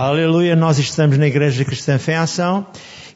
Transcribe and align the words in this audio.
Aleluia, 0.00 0.54
nós 0.54 0.78
estamos 0.78 1.18
na 1.18 1.26
Igreja 1.26 1.64
Cristã 1.64 1.98
Fé 1.98 2.14
Ação. 2.14 2.64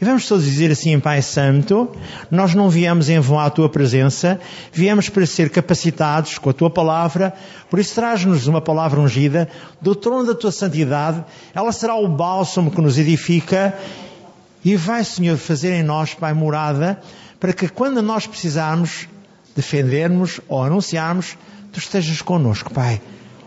E 0.00 0.04
vamos 0.04 0.26
todos 0.26 0.44
dizer 0.44 0.72
assim, 0.72 0.98
Pai 0.98 1.22
Santo, 1.22 1.88
nós 2.28 2.56
não 2.56 2.68
viemos 2.68 3.08
em 3.08 3.20
vão 3.20 3.38
à 3.38 3.48
Tua 3.48 3.68
presença, 3.68 4.40
viemos 4.72 5.08
para 5.08 5.24
ser 5.24 5.48
capacitados 5.48 6.38
com 6.38 6.50
a 6.50 6.52
Tua 6.52 6.68
palavra, 6.68 7.34
por 7.70 7.78
isso 7.78 7.94
traz-nos 7.94 8.48
uma 8.48 8.60
palavra 8.60 8.98
ungida 8.98 9.48
do 9.80 9.94
trono 9.94 10.26
da 10.26 10.34
Tua 10.34 10.50
santidade, 10.50 11.24
ela 11.54 11.70
será 11.70 11.94
o 11.94 12.08
bálsamo 12.08 12.68
que 12.68 12.80
nos 12.80 12.98
edifica. 12.98 13.78
E 14.64 14.74
vai, 14.74 15.04
Senhor, 15.04 15.36
fazer 15.38 15.74
em 15.74 15.84
nós, 15.84 16.14
Pai, 16.14 16.34
morada, 16.34 17.00
para 17.38 17.52
que 17.52 17.68
quando 17.68 18.02
nós 18.02 18.26
precisarmos 18.26 19.06
defendermos 19.54 20.40
ou 20.48 20.64
anunciarmos, 20.64 21.38
Tu 21.72 21.78
estejas 21.78 22.20
connosco, 22.20 22.74
Pai. 22.74 23.00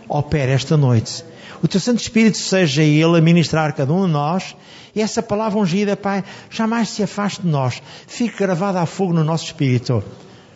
Opera 0.07 0.53
esta 0.53 0.77
noite 0.77 1.34
o 1.63 1.67
teu 1.67 1.79
Santo 1.79 2.01
Espírito 2.01 2.37
seja 2.37 2.83
Ele 2.83 3.17
a 3.17 3.21
ministrar 3.21 3.73
cada 3.73 3.91
um 3.91 4.05
de 4.05 4.11
nós 4.11 4.55
e 4.95 5.01
essa 5.01 5.21
palavra 5.21 5.59
ungida, 5.59 5.97
Pai, 5.97 6.23
jamais 6.49 6.89
se 6.89 7.03
afaste 7.03 7.41
de 7.41 7.47
nós. 7.49 7.81
Fique 8.07 8.37
gravada 8.37 8.81
a 8.81 8.85
fogo 8.85 9.13
no 9.13 9.23
nosso 9.23 9.45
espírito 9.45 10.03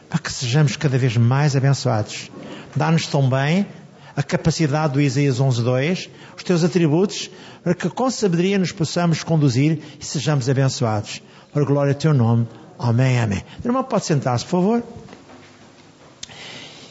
para 0.10 0.20
que 0.20 0.32
sejamos 0.32 0.76
cada 0.76 0.98
vez 0.98 1.16
mais 1.18 1.56
abençoados. 1.56 2.32
Dá-nos 2.76 3.06
também 3.06 3.68
a 4.16 4.24
capacidade 4.24 4.94
do 4.94 5.02
Isaías 5.02 5.40
11.2, 5.40 6.10
os 6.36 6.44
teus 6.44 6.64
atributos, 6.64 7.30
para 7.64 7.76
que 7.76 7.90
com 7.90 8.10
sabedoria 8.10 8.58
nos 8.58 8.72
possamos 8.72 9.24
conduzir 9.24 9.80
e 10.00 10.06
sejamos 10.06 10.50
abençoados. 10.50 11.22
Para 11.54 11.62
a 11.62 11.66
glória 11.66 11.94
do 11.94 12.00
teu 12.00 12.14
nome. 12.14 12.48
Amém, 12.78 13.20
amém. 13.20 13.44
Irmão, 13.64 13.84
pode 13.84 14.06
sentar-se, 14.06 14.46
por 14.46 14.52
favor. 14.52 14.84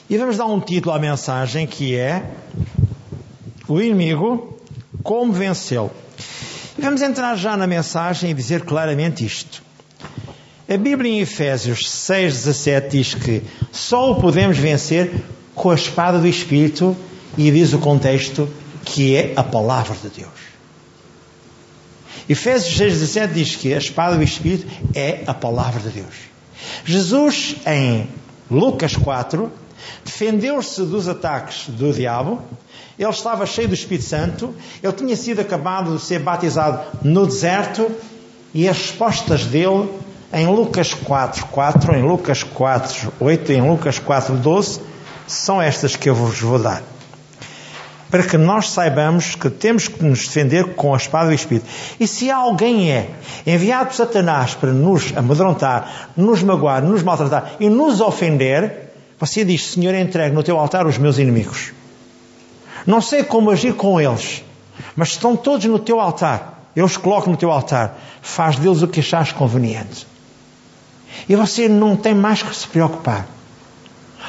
E 0.09 0.17
vamos 0.17 0.37
dar 0.37 0.47
um 0.47 0.61
título 0.61 0.95
à 0.95 0.99
mensagem 0.99 1.67
que 1.67 1.97
é 1.97 2.31
o 3.69 3.81
inimigo, 3.81 4.59
como 5.03 5.33
vencê-lo. 5.33 5.91
Vamos 6.79 7.03
entrar 7.03 7.37
já 7.37 7.57
na 7.57 7.67
mensagem 7.67 8.31
e 8.31 8.35
dizer 8.35 8.63
claramente 8.63 9.25
isto. 9.25 9.63
A 10.69 10.77
Bíblia 10.77 11.13
em 11.13 11.21
Efésios 11.21 11.81
6,17 11.81 12.89
diz 12.89 13.15
que 13.15 13.43
só 13.73 14.13
o 14.13 14.21
podemos 14.21 14.59
vencer 14.59 15.11
com 15.55 15.71
a 15.71 15.75
espada 15.75 16.19
do 16.19 16.27
Espírito 16.27 16.97
e 17.37 17.51
diz 17.51 17.73
o 17.73 17.79
contexto 17.79 18.49
que 18.85 19.17
é 19.17 19.33
a 19.37 19.43
palavra 19.43 19.97
de 19.97 20.09
Deus. 20.21 20.49
Efésios 22.29 22.79
6,17 22.79 23.33
diz 23.33 23.57
que 23.57 23.75
a 23.75 23.79
espada 23.79 24.17
do 24.17 24.23
Espírito 24.23 24.67
é 24.95 25.25
a 25.27 25.35
palavra 25.35 25.81
de 25.81 25.89
Deus. 25.89 26.15
Jesus, 26.85 27.57
em 27.67 28.09
Lucas 28.51 28.95
4, 28.95 29.51
defendeu-se 30.05 30.83
dos 30.83 31.09
ataques 31.09 31.69
do 31.69 31.93
diabo 31.93 32.43
ele 32.99 33.11
estava 33.11 33.47
cheio 33.47 33.69
do 33.69 33.75
Espírito 33.75 34.07
Santo, 34.07 34.55
ele 34.83 34.93
tinha 34.93 35.15
sido 35.15 35.41
acabado 35.41 35.97
de 35.97 36.03
ser 36.03 36.19
batizado 36.19 36.81
no 37.03 37.27
deserto 37.27 37.89
e 38.53 38.69
as 38.69 38.77
respostas 38.77 39.45
dele 39.45 39.89
em 40.33 40.47
Lucas 40.47 40.93
4, 40.93 41.47
4, 41.47 41.95
em 41.95 42.03
Lucas 42.03 42.43
4, 42.43 43.13
8 43.21 43.53
e 43.53 43.55
em 43.55 43.71
Lucas 43.71 44.01
4, 44.01 44.35
12 44.35 44.81
são 45.29 45.63
estas 45.63 45.95
que 45.95 46.11
eu 46.11 46.15
vos 46.15 46.41
vou 46.41 46.59
dar. 46.59 46.83
Para 48.11 48.23
que 48.23 48.37
nós 48.37 48.71
saibamos 48.71 49.35
que 49.35 49.49
temos 49.49 49.87
que 49.87 50.03
nos 50.03 50.27
defender 50.27 50.75
com 50.75 50.95
a 50.95 50.97
espada 50.97 51.29
do 51.29 51.35
Espírito. 51.35 51.67
E 52.01 52.07
se 52.07 52.31
alguém 52.31 52.91
é 52.91 53.11
enviado 53.47 53.91
por 53.91 53.95
Satanás 53.95 54.55
para 54.55 54.73
nos 54.73 55.15
amedrontar, 55.15 56.11
nos 56.17 56.43
magoar, 56.43 56.83
nos 56.83 57.03
maltratar 57.03 57.53
e 57.61 57.69
nos 57.69 58.01
ofender, 58.01 58.88
você 59.19 59.45
diz: 59.45 59.73
Senhor, 59.73 59.95
entregue 59.95 60.35
no 60.35 60.43
teu 60.43 60.59
altar 60.59 60.87
os 60.87 60.99
meus 60.99 61.19
inimigos. 61.19 61.73
Não 62.87 63.01
sei 63.01 63.23
como 63.23 63.51
agir 63.51 63.75
com 63.75 64.01
eles, 64.01 64.43
mas 64.95 65.09
estão 65.09 65.37
todos 65.37 65.65
no 65.67 65.79
teu 65.79 66.01
altar. 66.01 66.71
Eu 66.75 66.85
os 66.85 66.97
coloco 66.97 67.29
no 67.29 67.37
teu 67.37 67.51
altar. 67.51 67.99
Faz 68.23 68.57
deles 68.57 68.83
o 68.83 68.89
que 68.89 69.01
achares 69.01 69.33
conveniente. 69.33 70.07
E 71.29 71.35
você 71.35 71.69
não 71.69 71.97
tem 71.97 72.15
mais 72.15 72.43
que 72.43 72.55
se 72.55 72.67
preocupar. 72.67 73.27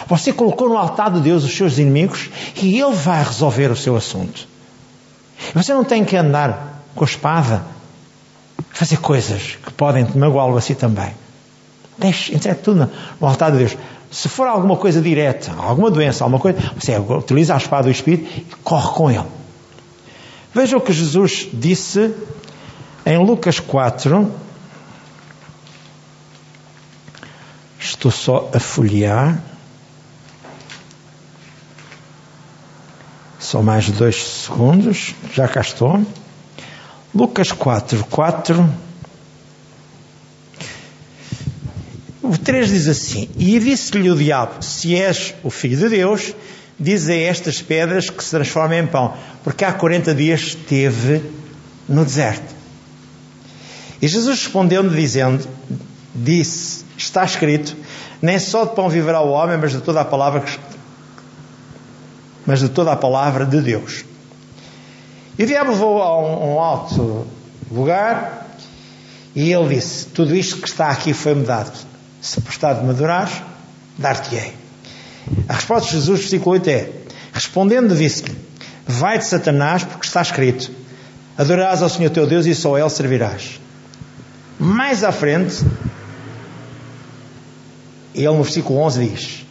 Você 0.08 0.34
colocou 0.34 0.70
no 0.70 0.78
altar 0.78 1.12
de 1.12 1.20
Deus 1.20 1.44
os 1.44 1.56
seus 1.56 1.78
inimigos 1.78 2.30
e 2.56 2.80
Ele 2.80 2.94
vai 2.94 3.24
resolver 3.24 3.70
o 3.70 3.76
seu 3.76 3.96
assunto. 3.96 4.48
Você 5.54 5.74
não 5.74 5.84
tem 5.84 6.04
que 6.04 6.16
andar 6.16 6.84
com 6.96 7.04
a 7.04 7.08
espada, 7.08 7.64
fazer 8.72 8.98
coisas 8.98 9.58
que 9.64 9.72
podem 9.74 10.06
magoá-lo 10.16 10.58
assim 10.58 10.74
também. 10.74 11.14
Deixe, 11.98 12.34
entregue 12.34 12.62
tudo 12.62 12.90
no 13.20 13.28
altar 13.28 13.52
de 13.52 13.58
Deus. 13.60 13.78
Se 14.12 14.28
for 14.28 14.48
alguma 14.48 14.76
coisa 14.76 15.02
direta, 15.02 15.54
alguma 15.54 15.92
doença, 15.92 16.24
alguma 16.24 16.40
coisa, 16.40 16.60
você 16.78 16.98
utiliza 16.98 17.54
a 17.54 17.58
espada 17.58 17.84
do 17.84 17.92
Espírito 17.92 18.28
e 18.40 18.56
corre 18.64 18.94
com 18.94 19.12
ele. 19.12 19.26
Veja 20.54 20.78
o 20.78 20.82
que 20.82 20.92
Jesus 20.92 21.48
disse 21.54 22.14
em 23.06 23.18
Lucas 23.24 23.60
4. 23.60 24.32
Estou 27.80 28.12
só 28.12 28.50
a 28.54 28.60
folhear. 28.60 29.42
Só 33.40 33.62
mais 33.62 33.90
dois 33.90 34.24
segundos. 34.24 35.14
Já 35.34 35.48
cá 35.48 35.62
estou. 35.62 36.04
Lucas 37.14 37.52
4, 37.52 38.06
4. 38.06 38.70
O 42.22 42.38
3 42.50 42.68
diz 42.68 42.88
assim: 42.88 43.30
E 43.38 43.60
disse-lhe 43.60 44.10
o 44.10 44.16
diabo: 44.16 44.64
Se 44.64 44.96
és 44.96 45.36
o 45.44 45.52
filho 45.52 45.78
de 45.78 45.90
Deus, 45.90 46.34
diz 46.80 47.08
a 47.08 47.14
estas 47.14 47.62
pedras 47.62 48.10
que 48.10 48.24
se 48.24 48.32
transformem 48.32 48.80
em 48.80 48.88
pão, 48.88 49.14
porque 49.44 49.64
há 49.64 49.72
40 49.72 50.16
dias 50.16 50.40
esteve 50.42 51.22
no 51.88 52.04
deserto. 52.04 52.56
E 54.02 54.08
Jesus 54.08 54.42
respondeu-lhe, 54.42 54.90
dizendo: 54.90 55.48
Disse, 56.16 56.84
está 56.98 57.24
escrito, 57.24 57.78
nem 58.20 58.40
só 58.40 58.66
de 58.66 58.74
pão 58.74 58.90
viverá 58.90 59.22
o 59.22 59.30
homem, 59.30 59.56
mas 59.60 59.72
de 59.72 59.82
toda 59.82 60.02
a 60.02 60.06
palavra 60.06 60.44
mas 62.48 62.62
de 62.62 62.70
toda 62.70 62.92
a 62.92 62.96
palavra 62.96 63.46
de 63.46 63.62
Deus. 63.62 64.04
E 65.38 65.44
o 65.44 65.46
diabo 65.46 65.70
levou 65.70 66.02
a 66.02 66.20
um, 66.20 66.56
um 66.56 66.60
alto 66.60 67.28
lugar 67.70 68.48
e 69.36 69.54
ele 69.54 69.76
disse: 69.76 70.08
Tudo 70.08 70.36
isto 70.36 70.58
que 70.58 70.68
está 70.68 70.90
aqui 70.90 71.14
foi-me 71.14 71.46
dado 71.46 71.89
se 72.22 72.42
me 72.84 72.90
adorares, 72.90 73.42
dar-te-ei. 73.98 74.54
A 75.48 75.54
resposta 75.54 75.90
de 75.90 75.96
Jesus, 75.96 76.22
versículo 76.22 76.52
8 76.54 76.70
é: 76.70 76.90
Respondendo, 77.34 77.96
disse-lhe: 77.96 78.36
Vai 78.88 79.18
de 79.18 79.26
Satanás, 79.26 79.84
porque 79.84 80.06
está 80.06 80.22
escrito: 80.22 80.72
Adorarás 81.38 81.82
ao 81.82 81.90
Senhor 81.90 82.10
teu 82.10 82.26
Deus 82.26 82.46
e 82.46 82.56
só 82.56 82.76
a 82.76 82.80
Ele 82.80 82.90
servirás. 82.90 83.60
Mais 84.60 85.04
à 85.04 85.12
frente, 85.12 85.64
ele 88.14 88.28
no 88.28 88.44
versículo 88.44 88.80
11 88.80 89.08
diz: 89.08 89.46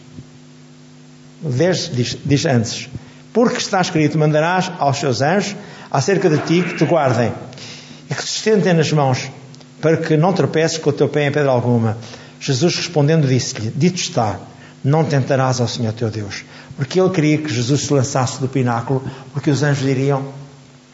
10 1.41 1.91
diz, 1.95 2.17
diz 2.23 2.45
antes: 2.45 2.89
Porque 3.33 3.57
está 3.57 3.81
escrito: 3.81 4.17
Mandarás 4.17 4.71
aos 4.77 4.97
seus 4.97 5.21
anjos 5.21 5.55
acerca 5.89 6.29
de 6.29 6.37
ti 6.39 6.61
que 6.61 6.75
te 6.75 6.85
guardem 6.85 7.31
e 8.09 8.13
que 8.13 8.21
te 8.21 8.29
sustentem 8.29 8.73
nas 8.73 8.91
mãos, 8.91 9.31
para 9.81 9.97
que 9.97 10.17
não 10.17 10.33
tropeces 10.33 10.77
com 10.77 10.89
o 10.89 10.93
teu 10.93 11.07
pé 11.07 11.27
em 11.27 11.31
pedra 11.31 11.49
alguma. 11.49 11.97
Jesus 12.39 12.75
respondendo 12.75 13.27
disse-lhe: 13.27 13.71
Dito 13.75 13.99
está, 13.99 14.39
não 14.83 15.03
tentarás 15.03 15.59
ao 15.59 15.67
Senhor 15.67 15.93
teu 15.93 16.09
Deus. 16.09 16.45
Porque 16.75 16.99
ele 16.99 17.09
queria 17.09 17.37
que 17.37 17.49
Jesus 17.49 17.81
se 17.81 17.93
lançasse 17.93 18.39
do 18.39 18.47
pináculo, 18.47 19.03
porque 19.33 19.49
os 19.49 19.61
anjos 19.63 19.87
iriam 19.87 20.25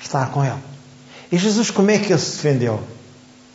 estar 0.02 0.32
com 0.32 0.44
ele. 0.44 0.58
E 1.32 1.38
Jesus, 1.38 1.70
como 1.70 1.92
é 1.92 2.00
que 2.00 2.12
ele 2.12 2.20
se 2.20 2.32
defendeu? 2.38 2.80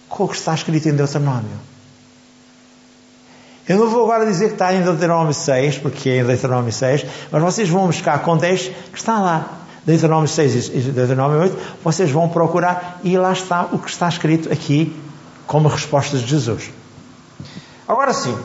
Com 0.08 0.24
o 0.24 0.28
que 0.28 0.36
está 0.36 0.54
escrito 0.54 0.88
em 0.88 0.92
Deuteronômio. 0.92 1.70
Eu 3.68 3.78
não 3.78 3.88
vou 3.88 4.04
agora 4.04 4.26
dizer 4.26 4.48
que 4.48 4.54
está 4.54 4.74
em 4.74 4.82
Deuteronômio 4.82 5.34
6, 5.34 5.78
porque 5.78 6.08
é 6.08 6.18
em 6.18 6.24
Deuteronômio 6.24 6.72
6, 6.72 7.06
mas 7.30 7.42
vocês 7.42 7.68
vão 7.68 7.86
buscar 7.86 8.18
contexto 8.20 8.72
que 8.90 8.98
está 8.98 9.20
lá. 9.20 9.58
Deuteronômio 9.86 10.28
6 10.28 10.68
e 10.68 10.78
Deuteronômio 10.90 11.40
8, 11.40 11.58
vocês 11.82 12.10
vão 12.10 12.28
procurar 12.28 13.00
e 13.02 13.16
lá 13.16 13.32
está 13.32 13.68
o 13.72 13.78
que 13.78 13.88
está 13.88 14.09
escrito 14.09 14.53
aqui 14.53 14.94
como 15.47 15.68
resposta 15.68 16.18
de 16.18 16.26
Jesus. 16.26 16.70
Agora 17.91 18.13
sim, 18.13 18.39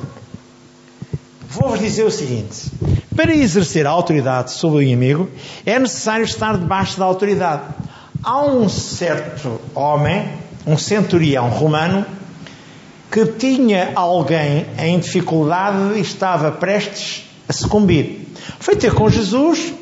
vou-vos 1.47 1.79
dizer 1.79 2.03
o 2.03 2.09
seguinte: 2.09 2.71
para 3.15 3.31
exercer 3.31 3.85
a 3.85 3.91
autoridade 3.91 4.49
sobre 4.49 4.79
o 4.79 4.81
inimigo, 4.81 5.29
é 5.63 5.77
necessário 5.77 6.25
estar 6.25 6.57
debaixo 6.57 6.97
da 6.97 7.05
autoridade. 7.05 7.61
Há 8.23 8.41
um 8.41 8.67
certo 8.67 9.61
homem, 9.75 10.27
um 10.65 10.79
centurião 10.79 11.47
romano, 11.49 12.03
que 13.11 13.23
tinha 13.23 13.91
alguém 13.93 14.65
em 14.79 14.97
dificuldade 14.97 15.93
e 15.95 16.01
estava 16.01 16.51
prestes 16.51 17.29
a 17.47 17.53
sucumbir. 17.53 18.27
Foi 18.59 18.75
ter 18.75 18.95
com 18.95 19.07
Jesus, 19.07 19.75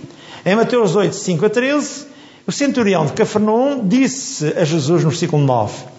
em 0.45 0.57
Mateus 0.57 0.93
8, 0.93 1.15
5 1.15 1.45
a 1.45 1.49
13, 1.49 2.07
o 2.45 2.51
centurião 2.51 3.05
de 3.05 3.13
Cafarnaum 3.13 3.87
disse 3.87 4.45
a 4.57 4.65
Jesus 4.65 5.05
no 5.05 5.09
versículo 5.09 5.41
9: 5.41 5.92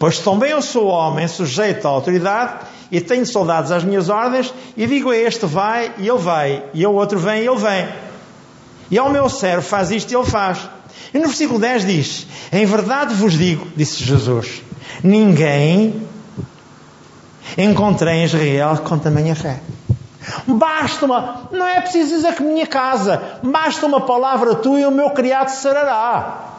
Pois 0.00 0.18
também 0.18 0.50
eu 0.50 0.62
sou 0.62 0.86
homem 0.86 1.28
sujeito 1.28 1.86
à 1.86 1.90
autoridade 1.90 2.64
e 2.90 3.02
tenho 3.02 3.26
soldados 3.26 3.70
às 3.70 3.84
minhas 3.84 4.08
ordens 4.08 4.50
e 4.74 4.86
digo 4.86 5.10
a 5.10 5.16
este 5.16 5.44
vai 5.44 5.92
e 5.98 6.08
ele 6.08 6.18
vai, 6.18 6.64
e 6.72 6.82
ao 6.82 6.94
outro 6.94 7.18
vem 7.18 7.42
e 7.42 7.46
ele 7.46 7.58
vem. 7.58 7.86
E 8.90 8.98
ao 8.98 9.10
meu 9.10 9.28
servo 9.28 9.60
faz 9.60 9.90
isto 9.90 10.10
e 10.10 10.16
ele 10.16 10.24
faz. 10.24 10.58
E 11.12 11.18
no 11.18 11.26
versículo 11.26 11.60
10 11.60 11.86
diz: 11.86 12.26
Em 12.50 12.64
verdade 12.64 13.12
vos 13.12 13.34
digo, 13.34 13.66
disse 13.76 14.02
Jesus, 14.02 14.62
ninguém 15.04 16.08
encontrei 17.58 18.20
em 18.20 18.24
Israel 18.24 18.78
com 18.82 18.98
tamanha 18.98 19.36
fé. 19.36 19.60
Basta 20.46 21.04
uma, 21.04 21.50
não 21.52 21.66
é 21.66 21.78
preciso 21.78 22.16
dizer 22.16 22.34
que 22.36 22.42
minha 22.42 22.66
casa, 22.66 23.20
basta 23.42 23.84
uma 23.84 24.00
palavra 24.00 24.54
tua 24.54 24.80
e 24.80 24.86
o 24.86 24.90
meu 24.90 25.10
criado 25.10 25.50
sarará. 25.50 26.54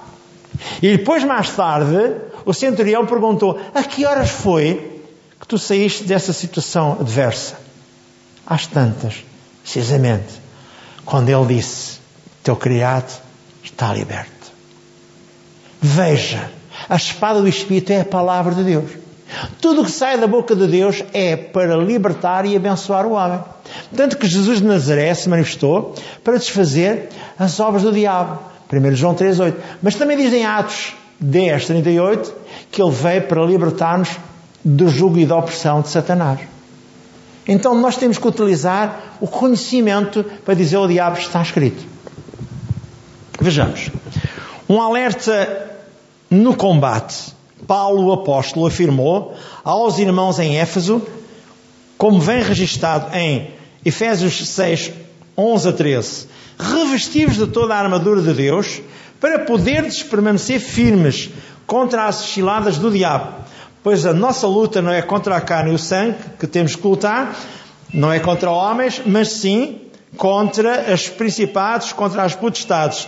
E 0.79 0.95
depois, 0.95 1.23
mais 1.23 1.49
tarde, 1.49 2.29
o 2.45 2.53
centurião 2.53 3.05
perguntou: 3.05 3.59
A 3.73 3.83
que 3.83 4.05
horas 4.05 4.29
foi 4.29 5.01
que 5.39 5.47
tu 5.47 5.57
saíste 5.57 6.03
dessa 6.03 6.33
situação 6.33 6.97
adversa? 6.99 7.59
Às 8.45 8.67
tantas, 8.67 9.23
precisamente, 9.61 10.41
quando 11.05 11.29
ele 11.29 11.55
disse: 11.55 11.99
Teu 12.43 12.55
criado 12.55 13.11
está 13.63 13.93
liberto. 13.93 14.51
Veja, 15.81 16.49
a 16.87 16.95
espada 16.95 17.41
do 17.41 17.47
Espírito 17.47 17.91
é 17.91 18.01
a 18.01 18.05
palavra 18.05 18.53
de 18.53 18.63
Deus. 18.63 18.91
Tudo 19.61 19.81
o 19.81 19.85
que 19.85 19.91
sai 19.91 20.17
da 20.17 20.27
boca 20.27 20.55
de 20.55 20.67
Deus 20.67 21.03
é 21.13 21.35
para 21.35 21.77
libertar 21.77 22.45
e 22.45 22.55
abençoar 22.55 23.05
o 23.05 23.13
homem. 23.13 23.39
Tanto 23.95 24.17
que 24.17 24.27
Jesus 24.27 24.59
de 24.59 24.65
Nazaré 24.65 25.13
se 25.13 25.29
manifestou 25.29 25.95
para 26.23 26.37
desfazer 26.37 27.09
as 27.39 27.59
obras 27.59 27.83
do 27.83 27.91
diabo. 27.91 28.39
1 28.71 28.95
João 28.95 29.15
3,8. 29.15 29.55
Mas 29.81 29.95
também 29.95 30.17
diz 30.17 30.33
em 30.33 30.45
Atos 30.45 30.93
10, 31.21 31.65
38 31.65 32.33
que 32.71 32.81
ele 32.81 32.91
veio 32.91 33.21
para 33.23 33.45
libertar-nos 33.45 34.09
do 34.63 34.89
jugo 34.89 35.19
e 35.19 35.25
da 35.25 35.37
opressão 35.37 35.81
de 35.81 35.89
Satanás. 35.89 36.39
Então 37.47 37.75
nós 37.75 37.97
temos 37.97 38.17
que 38.17 38.27
utilizar 38.27 39.17
o 39.19 39.27
conhecimento 39.27 40.23
para 40.45 40.53
dizer 40.53 40.77
ao 40.77 40.87
diabo 40.87 41.17
está 41.17 41.41
escrito. 41.41 41.83
Vejamos. 43.39 43.89
Um 44.69 44.81
alerta 44.81 45.69
no 46.29 46.55
combate. 46.55 47.33
Paulo, 47.67 48.07
o 48.07 48.13
apóstolo, 48.13 48.65
afirmou 48.65 49.35
aos 49.63 49.99
irmãos 49.99 50.39
em 50.39 50.57
Éfeso, 50.57 51.01
como 51.97 52.19
vem 52.19 52.41
registado 52.41 53.15
em 53.15 53.51
Efésios 53.85 54.47
6, 54.47 54.91
11 55.37 55.69
a 55.69 55.73
13, 55.73 56.27
revestivos 56.57 57.37
de 57.37 57.47
toda 57.47 57.75
a 57.75 57.79
armadura 57.79 58.21
de 58.21 58.33
Deus, 58.33 58.81
para 59.21 59.39
poderdes 59.39 60.01
permanecer 60.01 60.59
firmes 60.59 61.29
contra 61.67 62.07
as 62.07 62.15
ciladas 62.15 62.79
do 62.79 62.89
diabo. 62.89 63.31
Pois 63.83 64.05
a 64.05 64.13
nossa 64.13 64.47
luta 64.47 64.81
não 64.81 64.91
é 64.91 65.01
contra 65.01 65.37
a 65.37 65.41
carne 65.41 65.71
e 65.71 65.75
o 65.75 65.79
sangue 65.79 66.17
que 66.39 66.47
temos 66.47 66.75
que 66.75 66.85
lutar, 66.85 67.35
não 67.93 68.11
é 68.11 68.19
contra 68.19 68.49
homens, 68.49 69.01
mas 69.05 69.29
sim 69.29 69.79
contra 70.17 70.91
os 70.93 71.07
principados, 71.07 71.93
contra 71.93 72.23
as 72.23 72.35
potestades, 72.35 73.07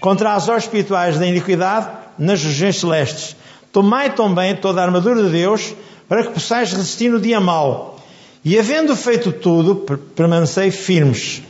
contra 0.00 0.34
as 0.34 0.48
horas 0.48 0.64
espirituais 0.64 1.18
da 1.18 1.26
iniquidade 1.26 1.88
nas 2.18 2.42
regiões 2.42 2.76
celestes. 2.76 3.34
Tomai 3.72 4.14
também 4.14 4.54
toda 4.54 4.80
a 4.80 4.84
armadura 4.84 5.24
de 5.24 5.30
Deus 5.30 5.74
para 6.08 6.24
que 6.24 6.32
possais 6.34 6.72
resistir 6.72 7.08
no 7.08 7.18
dia 7.18 7.40
mau. 7.40 7.98
E 8.44 8.58
havendo 8.58 8.94
feito 8.94 9.32
tudo, 9.32 9.76
permanecei 10.14 10.70
firmes. 10.70 11.42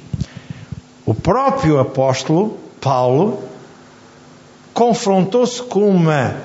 O 1.05 1.13
próprio 1.13 1.81
apóstolo 1.81 2.59
Paulo 2.81 3.54
confrontou-se 4.75 5.63
com 5.63 5.89
uma 5.89 6.37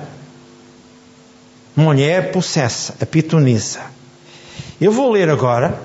mulher 1.76 2.30
possessa, 2.30 2.94
a 3.00 3.04
pitonisa. 3.04 3.80
Eu 4.80 4.92
vou 4.92 5.10
ler 5.10 5.28
agora, 5.28 5.78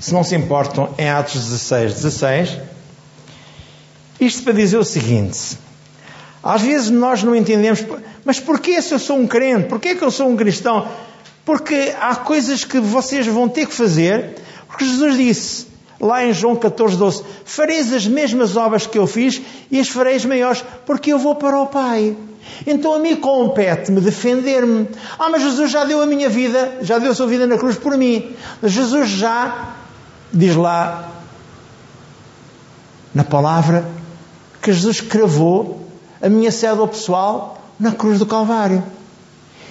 se 0.00 0.12
não 0.12 0.24
se 0.24 0.34
importam, 0.34 0.92
em 0.98 1.08
Atos 1.08 1.44
16, 1.44 1.94
16. 1.94 2.58
Isto 4.20 4.42
para 4.42 4.52
dizer 4.52 4.76
o 4.76 4.84
seguinte: 4.84 5.56
às 6.42 6.60
vezes 6.62 6.90
nós 6.90 7.22
não 7.22 7.36
entendemos, 7.36 7.84
mas 8.24 8.40
porquê 8.40 8.82
se 8.82 8.92
eu 8.92 8.98
sou 8.98 9.18
um 9.18 9.26
crente? 9.26 9.68
Porquê 9.68 9.94
que 9.94 10.02
eu 10.02 10.10
sou 10.10 10.28
um 10.28 10.36
cristão? 10.36 10.88
Porque 11.44 11.94
há 12.00 12.16
coisas 12.16 12.64
que 12.64 12.80
vocês 12.80 13.26
vão 13.26 13.48
ter 13.48 13.66
que 13.66 13.74
fazer, 13.74 14.34
porque 14.66 14.84
Jesus 14.84 15.16
disse, 15.16 15.65
lá 16.00 16.24
em 16.24 16.32
João 16.32 16.56
14, 16.56 16.96
12, 16.96 17.24
fareis 17.44 17.92
as 17.92 18.06
mesmas 18.06 18.56
obras 18.56 18.86
que 18.86 18.98
eu 18.98 19.06
fiz 19.06 19.40
e 19.70 19.80
as 19.80 19.88
fareis 19.88 20.24
maiores, 20.24 20.64
porque 20.84 21.12
eu 21.12 21.18
vou 21.18 21.34
para 21.34 21.60
o 21.60 21.66
Pai. 21.66 22.16
Então 22.66 22.94
a 22.94 22.98
mim 22.98 23.16
compete-me 23.16 24.00
defender-me. 24.00 24.88
Ah, 25.18 25.28
mas 25.28 25.42
Jesus 25.42 25.70
já 25.70 25.84
deu 25.84 26.00
a 26.00 26.06
minha 26.06 26.28
vida, 26.28 26.78
já 26.82 26.98
deu 26.98 27.10
a 27.10 27.14
sua 27.14 27.26
vida 27.26 27.46
na 27.46 27.58
cruz 27.58 27.76
por 27.76 27.96
mim. 27.96 28.34
Jesus 28.62 29.08
já, 29.08 29.74
diz 30.32 30.54
lá 30.54 31.12
na 33.14 33.24
palavra, 33.24 33.86
que 34.62 34.72
Jesus 34.72 35.00
cravou 35.00 35.86
a 36.20 36.28
minha 36.28 36.50
cédula 36.50 36.88
pessoal 36.88 37.60
na 37.78 37.92
cruz 37.92 38.18
do 38.18 38.26
Calvário 38.26 38.82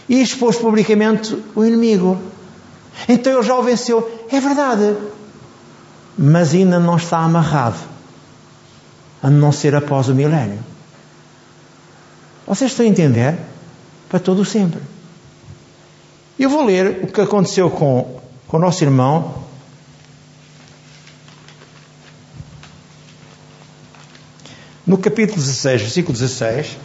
e 0.07 0.21
expôs 0.21 0.57
publicamente 0.57 1.37
o 1.55 1.63
inimigo. 1.63 2.17
Então 3.07 3.33
ele 3.33 3.43
já 3.43 3.55
o 3.55 3.63
venceu. 3.63 4.09
É 4.31 4.39
verdade. 4.39 4.95
Mas 6.17 6.53
ainda 6.53 6.79
não 6.79 6.95
está 6.95 7.19
amarrado 7.19 7.79
a 9.21 9.29
não 9.29 9.51
ser 9.51 9.75
após 9.75 10.07
o 10.07 10.15
milénio. 10.15 10.59
Vocês 12.45 12.71
estão 12.71 12.85
a 12.85 12.89
entender? 12.89 13.37
Para 14.07 14.19
todo 14.19 14.41
o 14.41 14.45
sempre. 14.45 14.79
Eu 16.37 16.49
vou 16.49 16.63
ler 16.63 17.03
o 17.03 17.07
que 17.07 17.21
aconteceu 17.21 17.69
com, 17.69 18.19
com 18.47 18.57
o 18.57 18.59
nosso 18.59 18.83
irmão. 18.83 19.43
No 24.85 24.97
capítulo 24.97 25.41
16, 25.41 25.81
versículo 25.81 26.13
16. 26.13 26.77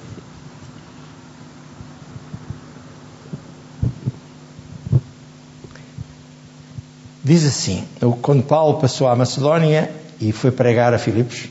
Diz 7.31 7.47
assim: 7.47 7.85
quando 8.23 8.43
Paulo 8.43 8.81
passou 8.81 9.07
à 9.07 9.15
Macedónia 9.15 9.89
e 10.21 10.33
foi 10.33 10.51
pregar 10.51 10.93
a 10.93 10.99
Filipos, 10.99 11.45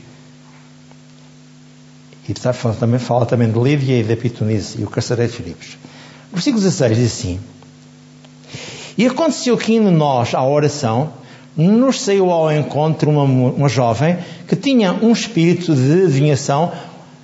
e 2.28 2.34
também 2.78 3.00
fala 3.00 3.24
também 3.24 3.50
de 3.50 3.58
Lídia 3.58 3.98
e 3.98 4.04
da 4.04 4.14
Pitonise 4.14 4.78
e 4.78 4.84
o 4.84 4.90
carcereiro 4.90 5.32
de 5.32 5.38
Filipos. 5.38 5.78
Versículo 6.30 6.62
16 6.62 6.98
diz 6.98 7.12
assim: 7.12 7.40
E 8.98 9.06
aconteceu 9.06 9.56
que 9.56 9.72
indo 9.72 9.90
nós 9.90 10.34
à 10.34 10.44
oração, 10.44 11.14
nos 11.56 12.02
saiu 12.02 12.30
ao 12.30 12.52
encontro 12.52 13.10
uma, 13.10 13.24
uma 13.24 13.68
jovem 13.70 14.18
que 14.46 14.56
tinha 14.56 14.92
um 14.92 15.12
espírito 15.12 15.74
de 15.74 16.04
adivinhação, 16.04 16.72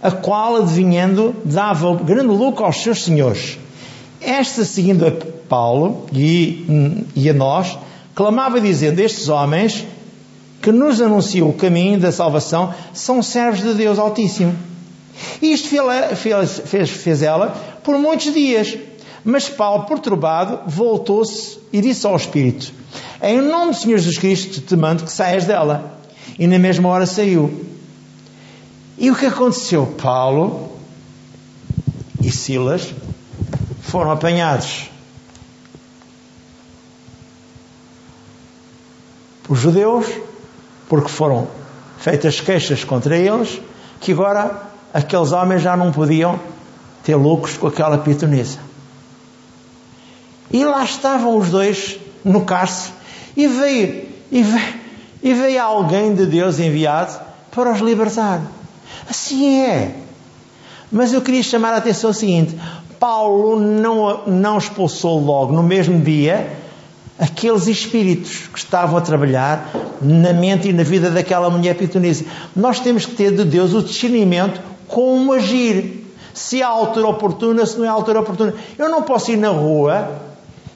a 0.02 0.10
qual, 0.10 0.56
adivinhando, 0.56 1.36
dava 1.44 1.94
grande 1.96 2.28
lucro 2.28 2.64
aos 2.64 2.78
seus 2.78 3.04
senhores. 3.04 3.58
Esta, 4.18 4.64
seguindo 4.64 5.06
a 5.06 5.12
Paulo 5.46 6.06
e, 6.10 7.04
e 7.14 7.28
a 7.28 7.34
nós, 7.34 7.76
clamava 8.16 8.61
dizendo: 8.61 8.99
Estes 8.99 9.28
homens 9.28 9.87
que 10.61 10.73
nos 10.73 11.00
anunciam 11.00 11.49
o 11.49 11.52
caminho 11.52 12.00
da 12.00 12.11
salvação 12.11 12.75
são 12.92 13.23
servos 13.23 13.62
de 13.62 13.75
Deus 13.75 14.00
Altíssimo. 14.00 14.56
E 15.40 15.52
isto 15.52 15.68
fez, 16.16 16.58
fez, 16.64 16.90
fez 16.90 17.23
ela 17.23 17.54
por 17.85 17.96
muitos 17.96 18.32
dias. 18.35 18.76
Mas 19.25 19.49
Paulo, 19.49 19.85
perturbado, 19.87 20.61
voltou-se 20.66 21.58
e 21.73 21.80
disse 21.80 22.06
ao 22.06 22.16
Espírito: 22.16 22.73
Em 23.23 23.40
nome 23.40 23.73
do 23.73 23.76
Senhor 23.76 23.99
Jesus 23.99 24.18
Cristo 24.18 24.61
te 24.62 24.75
mando 24.75 25.04
que 25.04 25.12
saias 25.12 25.44
dela. 25.44 26.00
E 26.38 26.46
na 26.46 26.58
mesma 26.58 26.88
hora 26.88 27.06
saiu. 27.06 27.64
E 28.99 29.11
o 29.11 29.14
que 29.14 29.26
aconteceu? 29.26 29.87
Paulo 29.87 30.70
e 32.23 32.30
Silas 32.30 32.94
foram 33.82 34.11
apanhados 34.11 34.95
por 39.46 39.56
judeus, 39.56 40.06
porque 40.88 41.08
foram 41.08 41.46
feitas 41.98 42.40
queixas 42.40 42.84
contra 42.84 43.16
eles, 43.16 43.60
que 44.00 44.12
agora 44.12 44.62
aqueles 44.92 45.32
homens 45.32 45.62
já 45.62 45.76
não 45.76 45.92
podiam 45.92 46.38
ter 47.02 47.14
lucros 47.14 47.56
com 47.56 47.68
aquela 47.68 47.98
pitonisa. 47.98 48.58
E 50.50 50.64
lá 50.64 50.84
estavam 50.84 51.36
os 51.36 51.50
dois 51.50 51.98
no 52.24 52.44
cárcere 52.44 52.94
e 53.36 53.46
veio, 53.46 54.08
e 54.30 54.42
veio, 54.42 54.74
e 55.22 55.34
veio 55.34 55.62
alguém 55.62 56.14
de 56.14 56.26
Deus 56.26 56.58
enviado 56.58 57.20
para 57.50 57.72
os 57.72 57.80
libertar. 57.80 58.42
Assim 59.08 59.60
é. 59.60 59.94
Mas 60.90 61.12
eu 61.12 61.20
queria 61.20 61.42
chamar 61.42 61.72
a 61.72 61.76
atenção 61.76 62.10
ao 62.10 62.14
seguinte: 62.14 62.56
Paulo 62.98 63.58
não, 63.58 64.26
não 64.26 64.58
expulsou 64.58 65.20
logo 65.20 65.52
no 65.52 65.62
mesmo 65.62 66.00
dia 66.00 66.65
aqueles 67.18 67.66
espíritos 67.66 68.49
que 68.52 68.58
estavam 68.58 68.99
a 68.99 69.00
trabalhar 69.00 69.70
na 70.00 70.32
mente 70.32 70.68
e 70.68 70.73
na 70.73 70.82
vida 70.82 71.11
daquela 71.11 71.49
mulher 71.49 71.75
pitonisa. 71.75 72.25
Nós 72.54 72.80
temos 72.80 73.06
que 73.06 73.14
ter 73.14 73.32
de 73.32 73.44
Deus 73.44 73.73
o 73.73 73.82
discernimento 73.82 74.61
como 74.87 75.32
agir. 75.32 76.04
Se 76.35 76.62
há 76.62 76.68
altura 76.68 77.08
oportuna, 77.08 77.64
se 77.64 77.78
não 77.78 77.87
é 77.87 77.88
altura 77.88 78.20
oportuna. 78.20 78.54
Eu 78.76 78.90
não 78.90 79.02
posso 79.02 79.32
ir 79.32 79.37
na 79.37 79.49
rua 79.49 80.20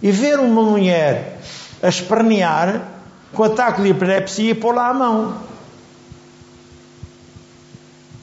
e 0.02 0.10
ver 0.10 0.38
uma 0.38 0.62
mulher 0.62 1.38
a 1.82 1.88
espernear 1.88 2.88
com 3.34 3.44
ataque 3.44 3.82
de 3.82 3.90
epilepsia 3.90 4.50
e 4.50 4.54
pôr 4.54 4.74
lá 4.74 4.88
a 4.88 4.94
mão. 4.94 5.34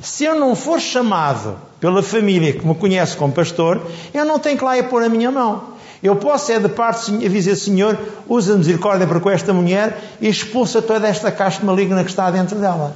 Se 0.01 0.23
eu 0.23 0.39
não 0.39 0.55
for 0.55 0.79
chamado 0.79 1.57
pela 1.79 2.01
família 2.01 2.53
que 2.53 2.65
me 2.65 2.73
conhece 2.73 3.15
como 3.15 3.33
pastor, 3.33 3.81
eu 4.13 4.25
não 4.25 4.39
tenho 4.39 4.57
que 4.57 4.63
lá 4.63 4.77
ir 4.77 4.89
pôr 4.89 5.03
a 5.03 5.09
minha 5.09 5.29
mão. 5.29 5.76
Eu 6.01 6.15
posso 6.15 6.51
é 6.51 6.59
de 6.59 6.69
parte 6.69 7.11
dizer, 7.11 7.55
Senhor, 7.55 7.97
usa 8.27 8.55
misericórdia 8.55 9.07
para 9.07 9.19
com 9.19 9.29
esta 9.29 9.51
mulher 9.53 9.97
e 10.21 10.27
expulsa 10.27 10.81
toda 10.81 11.07
esta 11.07 11.31
caixa 11.31 11.63
maligna 11.63 12.03
que 12.03 12.09
está 12.09 12.29
dentro 12.29 12.59
dela. 12.59 12.95